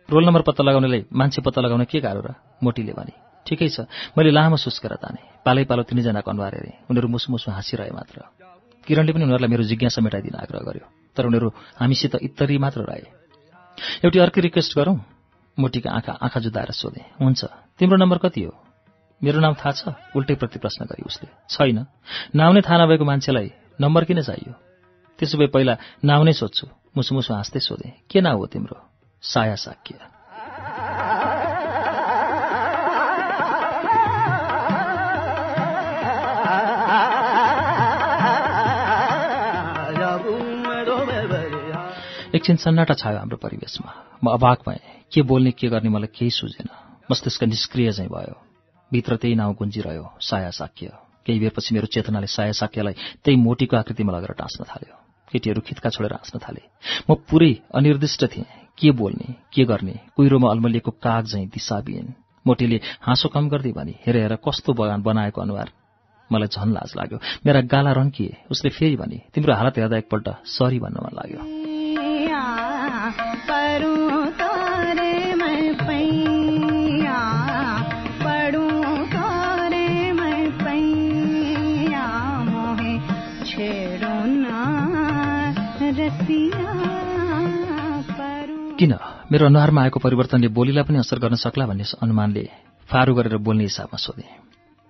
[0.09, 2.37] रोल नम्बर पत्ता लगाउनेलाई मान्छे पत्ता लगाउन के गाह्रो र?
[2.63, 3.13] मोटीले भने
[3.47, 7.91] ठिकै छ मैले लामो सुस्केर ताने। पालै पालो तिनैजनाको अनुहार हेरेँ। उनीहरू मुसु मुसु हाँसिरहे
[7.91, 8.52] मात्र।
[8.87, 13.07] किरणले पनि उनीहरूलाई मेरो जिज्ञासा मेटाइदिन आग्रह गर्यो। तर उनीहरू हामीसित इत्तरी मात्र रहे।
[14.03, 14.97] एउटी अर्कै रिक्वेस्ट गरौँ?
[15.59, 17.45] मोटीका आँखा आँखा जुदाएर सोधे। हुन्छ।
[17.79, 18.63] तिम्रो नम्बर कति हो?
[19.23, 19.83] मेरो नाम थाहा छ?
[20.15, 21.85] उल्टै प्रति प्रश्न गरी उसले। छैन।
[22.35, 24.53] नाउँ नै थाहा नभएको मान्छेलाई नम्बर किन चाहियो?
[25.19, 26.67] त्यसो भए पहिला नाउँ नै सोध्छु।
[26.97, 28.89] मुसु मुसु हाँस्दै सोधे। के नाउँ हो तिम्रो?
[29.21, 29.95] साया साक्य।
[42.43, 46.67] एकछिन सन्नाटा छायो हाम्रो परिवेशमा। म अभाग भएँ। के बोल्ने के गर्ने मलाई केही सुझेन।
[47.07, 48.35] मस्तिष्क निष्क्रिय चाहिँ भयो।
[48.91, 50.91] भित्र त्यही नाउँ गुन्जिरह्यो साया साक्य।
[51.23, 54.95] केही बेरपछि मेरो चेतनाले साया साक्यलाई त्यही मोटीको आकृतिमा लगेर टाँच्न थाल्यो।
[55.31, 56.67] केटीहरू खित्का छोडेर हाँस्न थाले।
[57.07, 62.13] म पुरै अनिर्दिष्ट थिएँ। के बोल्ने के गर्ने कुहिरोमा अल्मलिएको काग झैँ दिशाबिन
[62.45, 62.77] मोटीले
[63.07, 65.71] हाँसो कम गर्दै भने हेर हेर कस्तो बगान बनाएको अनुहार
[66.29, 70.79] मलाई झन लाज लाग्यो। मेरा गाला रन्किए उसले फेरि भने तिम्रो हालत हेर्दा एकपल्ट सरी
[70.83, 71.62] भन्न मन लाग्यो।
[88.79, 88.93] किन?
[89.31, 92.49] मेरो अनुहारमा आएको परिवर्तनले बोलीलाई पनि असर गर्न सक्ला भन्ने अनुमानले
[92.91, 94.29] फारू गरेर बोल्ने हिसाबमा सोधेँ।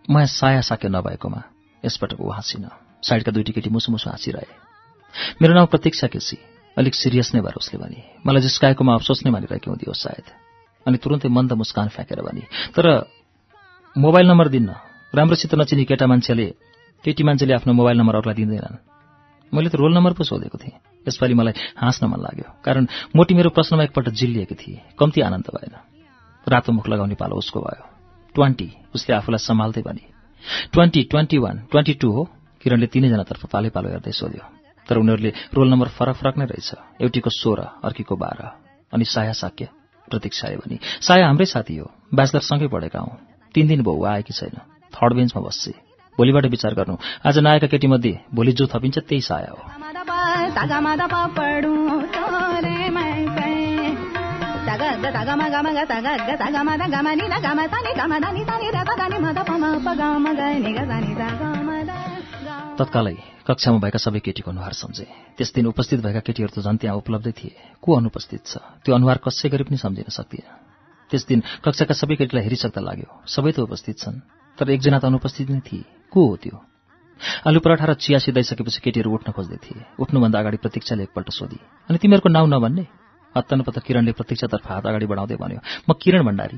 [0.09, 1.43] म साया साक्य नभएकोमा
[1.85, 2.67] यसपटक ऊ हाँसिन।
[3.03, 4.47] साइडका दुईटी केटी मुसु मुसु हाँसिरहे।
[5.41, 6.37] मेरो नाउँ प्रतीक्षा केसी।
[6.77, 10.25] अलिक सिरियस नै भएर उसले भने मलाई जिस्काएकोमा अफसोस नै मानिरहेको हुन्थ्यो सायद।
[10.85, 12.43] अनि तुरन्तै मन्द मुस्कान फ्याँकेर भने
[12.75, 12.85] तर
[13.95, 14.69] मोबाइल नम्बर दिन्न।
[15.13, 16.47] राम्रोसित नचिनी केटा मान्छेले
[17.05, 18.77] केटी मान्छेले आफ्नो मोबाइल नम्बर अरूलाई दिँदैनन्।
[19.51, 23.49] मैले त रोल नम्बर पो सोधेको थिएँ। यसपालि मलाई हाँस्न मन लाग्यो कारण मोटी मेरो
[23.53, 25.75] प्रश्नमा एकपल्ट जिल्लिएकी थिए। कम्ती आनन्द भएन।
[26.47, 27.85] रातो मुख लगाउने पालो उसको भयो।
[28.35, 30.03] ट्वेन्टी उसले आफूलाई सम्हाल्दै भने
[30.73, 32.21] twenty twenty one twenty two हो।
[32.61, 37.29] किरणले तिनैजनातर्फ पालै पालो हेर्दै सोध्यो। तर उनीहरूले रोल नम्बर फरक फरक नै रहेछ। एउटीको
[37.29, 38.43] सोह्र अर्कीको बाह्र
[38.93, 39.67] अनि साया साक्य
[40.09, 43.17] प्रतीक्षाले भने। साया हाम्रै साथी हो। ब्याचलर सँगै पढेका हौँ।
[43.53, 44.57] तिन दिन भयो ऊ आएकी छैन।
[44.93, 45.73] थर्ड बेन्चमा बस्छे।
[46.17, 49.59] भोलिबाट विचार गर्नु। आज नआएका केटीमध्ये भोलि जो थपिन्छ त्यही साया हो।
[62.77, 63.17] तत्कालै
[63.47, 67.31] कक्षामा भएका सबै केटीको अनुहार सम्झे। त्यस दिन उपस्थित भएका केटीहरू त झन् त्यहाँ उपलब्धै
[67.31, 68.57] थिए। को अनुपस्थित छ?
[68.83, 70.47] त्यो अनुहार कसै गरी पनि सम्झिन सक्दिनँ।
[71.11, 74.23] त्यस दिन कक्षाका सबै केटीलाई हेरिसक्दा लाग्यो सबै त उपस्थित छन्
[74.57, 76.55] तर एकजना त अनुपस्थित नै थिए। को हो त्यो?
[77.43, 81.59] आलु पराठा र चिया सिधाइसकेपछि केटीहरू उठ्न खोज्दै थिए। उठ्नुभन्दा अगाडि प्रतीक्षाले एकपल्ट सोधी
[81.91, 82.85] अनि तिमीहरूको नाउँ नभन्ने?
[83.35, 86.57] हत्तनपत्त किरणले प्रतीक्षातर्फ हात अगाडि बढाउँदै भन्यो म किरण भण्डारी।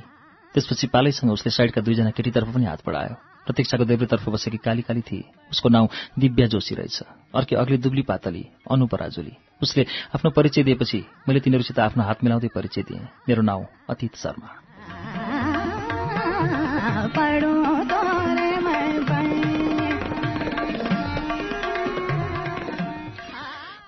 [0.53, 5.23] त्यसपछि पालैसँग उसले साइडका दुईजना केटीतर्फ पनि हात बढायो। प्रतीक्षाको देब्रेतर्फ बसेकी काली काली थिए।
[5.51, 5.87] उसको नाउँ
[6.19, 7.01] दिव्या जोशी रहेछ।
[7.35, 9.85] अर्की अग्ली दुब्ली पातली अनु पराजुली उसले
[10.15, 14.49] आफ्नो परिचय दिएपछि मैले तिनीहरूसित आफ्नो हात मिलाउँदै परिचय दिएँ। मेरो नाउँ अतीत शर्मा।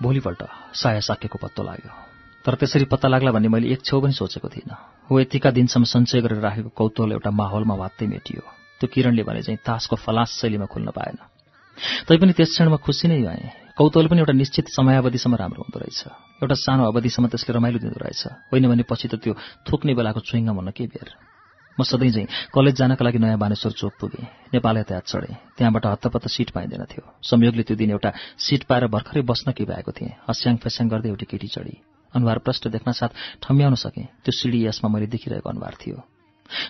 [0.02, 0.44] भोलिपल्ट
[0.74, 1.92] साया साकेको पत्तो लाग्यो।
[2.46, 4.78] तर त्यसरी पत्ता लाग्ला भन्ने मैले एक छेउ पनि सोचेको थिइनँ।
[5.10, 8.42] हो यतिका दिनसम्म सञ्चय गरेर राखेको कौतूहल एउटा माहौलमा वात्तै मेटियो।
[8.80, 11.18] त्यो किरणले भने चाहिँ तासको फलास शैलीमा खुल्न पाएन।
[12.08, 16.02] तैपनि त्यस क्षणमा खुसी नै भएँ। कौतूहल पनि एउटा निश्चित समयावधिसम्म राम्रो हुँदो रहेछ।
[16.42, 19.34] एउटा सानो अवधिसम्म त्यसले रमाइलो दिँदो रहेछ। होइन भने पछि त त्यो
[19.70, 21.10] थुक्ने बेलाको चुइङ्गा हुन के बेर।
[21.78, 26.28] म सधैँ चाहिँ कलेज जानका लागि नयाँ बानेश्वर चोक पुगेँ। नेपाल यातायात चढेँ। त्यहाँबाट हत्तपत्त
[26.28, 30.58] सिट पाइँदैन थियो। संयोगले त्यो दिन एउटा सिट पाएर भर्खरै बस्न कि भएको थिएँ। हस्याङ
[30.58, 31.78] फस्याङ गर्दै एउटी केटी चढी।
[32.16, 33.14] अनुहार प्रष्ट देख्न साथ
[33.46, 36.02] ठम्याउन सकेँ। त्यो सिडी यसमा मैले देखिरहेको अनुहार थियो।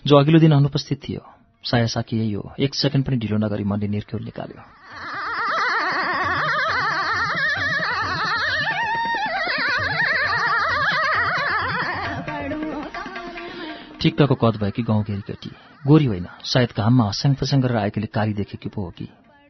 [0.07, 1.23] जो अघिल्लो दिन अनुपस्थित थियो।
[1.67, 4.63] साया साकी यही हो। एक सेकेन्ड पनि ढिलो नगरी मनले निर्क्यौल निकाल्यो।
[14.01, 15.49] ठिक्कको कद भएकी गाउँघेरी केटी।
[15.87, 19.09] गोरी होइन। सायद घाममा हस्याङ फस्याङ गरेर आएकीले काली देखेकी पो हो कि।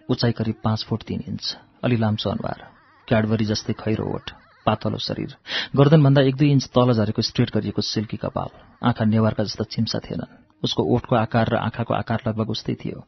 [0.09, 2.72] उचाइ करिब पाँच फुट तीन इन्च। अलि लाम्चो अनुहार।
[3.07, 4.32] क्याडबरी जस्तै खैरो ओठ
[4.65, 5.36] पातलो शरीर।
[5.76, 8.49] गर्दनभन्दा एक दुई इंच तल झरेको स्ट्रेट गरिएको सिल्की कपाल
[8.84, 13.05] आँखा नेवारका जस्ता चिम्सा थिएनन्। उसको ओठको आकार र आँखाको आकार लगभग उस्तै थियो।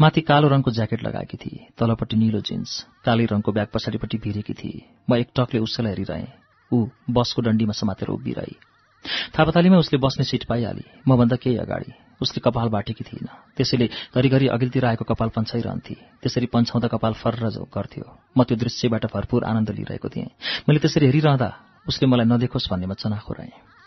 [0.00, 2.70] माथि कालो रङको ज्याकेट लगाएकी थिए तलपट्टि निलो जिन्स
[3.04, 6.28] काली रङको ब्याग पछाडिपट्टि भिरेकी थिए। म एक टकले उसैलाई हेरिरहेँ।
[6.72, 8.56] ऊ बसको डन्डीमा समातेर उभिरहे।
[9.36, 13.86] थापातालीमा उसले बस्ने सिट पाइहाली। मभन्दा केही अगाडि उसले कपाल बाटेकी थिइन त्यसैले
[14.16, 18.04] घरिघरि अघिल्तिर आएको कपाल पन्छाइरहन्थे। त्यसरी पन्छाउँदा कपाल फर्र गर्थ्यो।
[18.36, 20.28] म त्यो दृश्यबाट भरपूर आनन्द लिइरहेको थिएँ।
[20.66, 21.50] मैले त्यसरी हेरिरहँदा
[21.86, 23.77] उसले मलाई नदेखोस् भन्नेमा चनाखो रहेँ।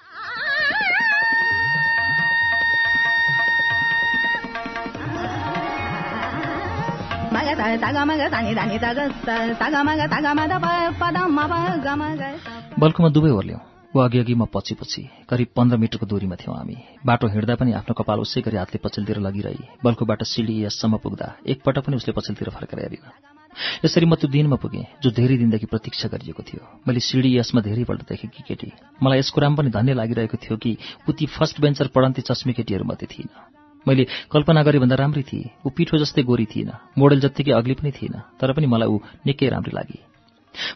[12.79, 13.61] बल्कुमा दुवै ओर्ल्यौँ
[13.93, 17.71] ऊ अघि अघि म पछि पछि करिब पन्ध्र मिटरको दूरीमा थियौँ हामी बाटो हिँड्दा पनि
[17.79, 22.49] आफ्नो कपाल उसै गरी हातले पछिल्तिर लगिरही बल्कुबाट सिडी यससम्म पुग्दा एकपटक पनि उसले पछिल्तिर
[22.55, 23.03] फर्केर हेरिन
[23.85, 28.13] यसरी म त्यो दिनमा पुगेँ जो धेरै दिनदेखि प्रतीक्षा गरिएको थियो मैले सिडी यसमा धेरैपल्ट
[28.15, 28.71] कि केटी
[29.03, 33.07] मलाई यस कुरामा पनि धन्य लागिरहेको थियो कि ऊ ती फर्स्ट बेन्चर पढन्ती चस्मी केटीहरूमध्ये
[33.11, 33.29] थिइन
[33.87, 37.91] मैले कल्पना गरे भन्दा राम्रै थिए। ऊ पिठो जस्तै गोरी थिइन मोडेल जत्तिकै अग्ली पनि
[37.91, 39.99] थिइन तर पनि मलाई ऊ निकै राम्री लागि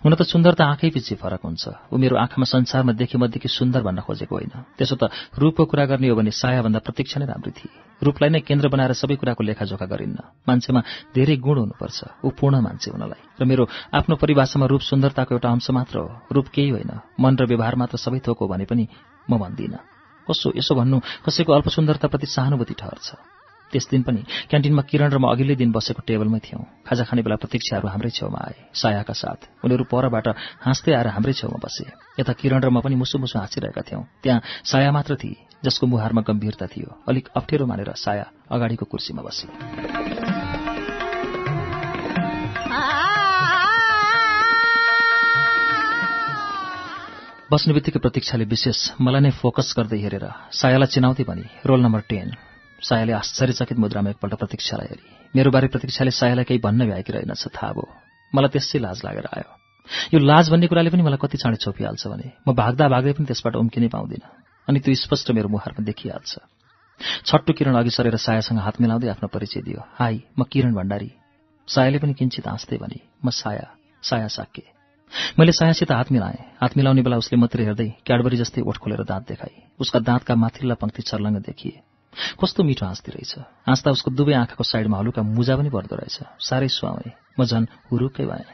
[0.03, 3.99] हुन त सुन्दरता आँखै पछि फरक हुन्छ। ऊ मेरो आँखामा संसारमा देखे मध्येकी सुन्दर भन्न
[4.07, 8.29] खोजेको होइन। त्यसो त रूपको कुरा गर्ने हो भने सायाभन्दा प्रत्यक्ष नै राम्रो थिए। रूपलाई
[8.31, 10.81] नै केन्द्र बनाएर सबै कुराको लेखाजोखा गरिन्न। मान्छेमा
[11.11, 15.67] धेरै गुण हुनुपर्छ। ऊ पूर्ण मान्छे हुनलाई। र मेरो आफ्नो परिभाषामा रूप सुन्दरताको एउटा अंश
[15.75, 18.87] मात्र हो। रूप केही होइन। मन र व्यवहार मात्र सबै थोक हो भने पनि
[19.27, 19.94] म भन्दिनँ।
[20.27, 23.09] कसो यसो भन्नु कसैको अल्प सुन्दरताप्रति सहानुभूति ठहर्छ
[23.71, 27.35] त्यस दिन पनि क्यान्टिनमा किरण र म अघिल्लै दिन बसेको टेबलमै थियौँ। खाजा खाने बेला
[27.41, 30.27] प्रतीक्षाहरू हाम्रै छेउमा आए। सायाका साथ उनीहरू परबाट
[30.63, 31.85] हाँस्दै आएर हाम्रै छेउमा बसे।
[32.21, 36.21] यता किरण र म पनि मुसु मुसु हाँसिरहेका थियौँ। त्यहाँ साया मात्र थिए जसको मुहारमा
[36.23, 40.24] गम्भीरता थियो। अलिक अप्ठ्यारो मानेर साया अगाडिको कुर्सीमा बसे।
[47.45, 52.33] बस्ने बित्तिकै प्रतीक्षाले विशेष मलाई नै फोकस गर्दै हेरेर सायालाई चिनाउँदै भने रोल नम्बर टेन
[52.81, 55.05] सायाले आश्चर्यचकित मुद्रामा एकपल्ट प्रतीक्षालाई हेरी।
[55.37, 57.85] मेरो बारे प्रतीक्षाले सायालाई केही भन्न भ्याएकी रहेनछ थाहा भयो।
[58.33, 59.49] मलाई त्यसै लाज लागेर आयो।
[60.13, 63.61] यो लाज भन्ने कुराले पनि मलाई कति चाँडै छोपिहाल्छ भने म भाग्दा भाग्दै पनि त्यसबाट
[63.61, 64.29] उम्किनै पाउँदिनँ
[64.67, 66.33] अनि त्यो स्पष्ट मेरो मुहारमा देखिहाल्छ।
[67.29, 71.09] छट्टु किरण अघि सरेर सायासँग हात मिलाउँदै आफ्नो परिचय दियो। हाई म किरण भण्डारी।
[71.67, 73.69] सायाले पनि किञ्चित हाँस्दै भने म साया
[74.03, 74.74] साया साक्य
[75.39, 79.23] मैले सायासित हात मिलाएँ। हात मिलाउने बेला उसले मात्रै हेर्दै क्याडबरी जस्तै ओठ खोलेर दाँत
[79.27, 81.81] देखाए। उसका दाँतका माथिल्ला पंक्ति छर्लङ्ग देखिए।
[82.39, 83.33] कस्तो मिठो हाँस्दै रहेछ।
[83.67, 88.25] हाँस्दा उसको दुवै आँखाको साइडमा हलुका मुजा पनि पर्दो रहेछ। साह्रै सुहाउने। म झन् हुरुक्कै
[88.25, 88.45] भएँ।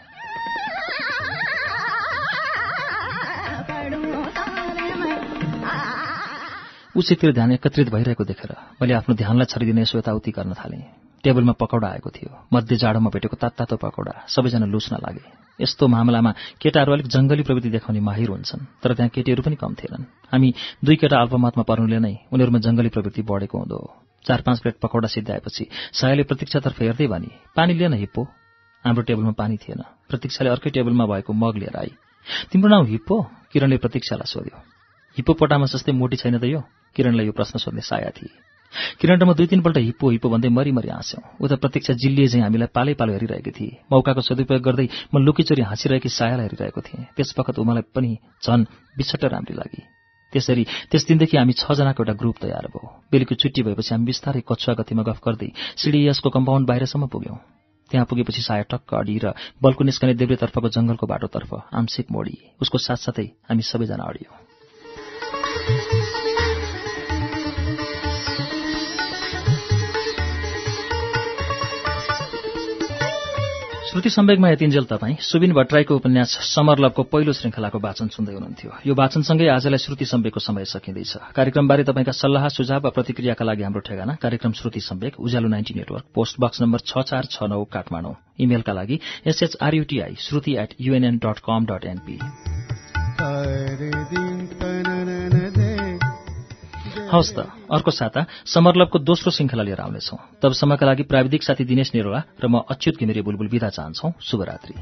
[6.97, 8.51] उसितिर ध्यान एकत्रित भइरहेको देखेर
[8.81, 10.83] मैले आफ्नो ध्यानलाई छरिदिने यसो यताउति गर्न थालेँ।
[11.23, 15.23] टेबलमा पकौडा आएको थियो। मध्य जाडोमा भेटेको तात्तातो पकौडा। सबैजना लुच्न लागे।
[15.61, 20.03] यस्तो मामलामा केटाहरू अलिक जङ्गली प्रवृत्ति देखाउने माहिर हुन्छन् तर त्यहाँ केटीहरू पनि कम थिएनन्।
[20.33, 20.53] हामी
[20.85, 23.79] दुई केटा अल्पमतमा पर्नुले नै उनीहरूमा जङ्गली प्रवृत्ति बढेको हुँदो।
[24.25, 28.23] चार पाँच प्लेट पकौडा सिद्धाएपछि सायाले प्रतीक्षातर्फ हेर्दै भने पानी लिएन हिप्पो।
[28.85, 31.91] हाम्रो टेबलमा पानी थिएन। प्रतीक्षाले अर्कै टेबलमा भएको मग लिएर आई।
[32.51, 33.15] तिम्रो नाउँ हिप्पो?
[33.53, 34.57] किरणले प्रतीक्षालाई सोध्यो।
[35.17, 36.61] हिप्पो पटामा जस्तै मोटी छैन त यो?
[36.95, 38.50] किरणलाई यो प्रश्न सोध्ने साया थिए।
[38.99, 42.69] किरण र म दुई तिनपल्ट हिप्पो हिप्पो भन्दै मरिमरि हाँस्यौँ। उता प्रतीक्षा जिल्लिए चाहिँ हामीलाई
[42.71, 47.83] पालै पालो हेरिरहेकी थिए। मौकाको सदुपयोग गर्दै म लुकीचोरी हाँसिरहेकी सायालाई हेरिरहेको थिएँ। त्यसवखत उमालाई
[47.95, 48.11] पनि
[48.43, 48.63] झन्
[48.97, 49.81] बिछट्ट राम्री लागि।
[50.33, 54.73] त्यसरी त्यस दिनदेखि हामी छजनाको एउटा ग्रुप तयार भयो। बेलुकी छुट्टी भएपछि हामी बिस्तारै कछुवा
[54.79, 57.37] गतिमा गफ गर्दै सिडिएसको कम्पाउन्ड बाहिरसम्म पुग्यौँ।
[57.91, 63.51] त्यहाँ पुगेपछि साया टक्क अडी र बल्कु निस्कने देब्रेतर्फको जङ्गलको बाटोतर्फ आंशिक मोडी उसको साथसाथै
[63.51, 64.50] हामी सबैजना अडियौँ।
[73.91, 79.47] श्रुति सम्वेकमा यतिन्जेल तपाईँ। सुबिन भट्टराईको उपन्यास समरलभको पहिलो श्रृङ्खलाको वाचन सुन्दै हुनुहुन्थ्यो। यो वाचनसँगै
[79.51, 84.51] आजलाई श्रुति सम्वेकको समय सकिँदैछ। कार्यक्रमबारे तपाईँका सल्लाह सुझाव वा प्रतिक्रियाका लागि हाम्रो ठेगाना कार्यक्रम
[84.55, 88.99] Shruti Sambeg Ujyaalo ninety network post box number छ चार छ नौ काठमाडौँ। इमेलका लागि
[89.27, 92.15] S H R U T I Shruti at UNN dot com dot NP
[97.11, 97.39] हवस् त
[97.71, 102.63] अर्को साता समरलभको दोस्रो श्रृङ्खला लिएर आउनेछौँ। तबसम्मका लागि प्राविधिक साथी दिनेश निरोला र म
[102.71, 104.73] अच्युत घिमिरे बुलबुल विदा चाहन्छौ। शुभरात्री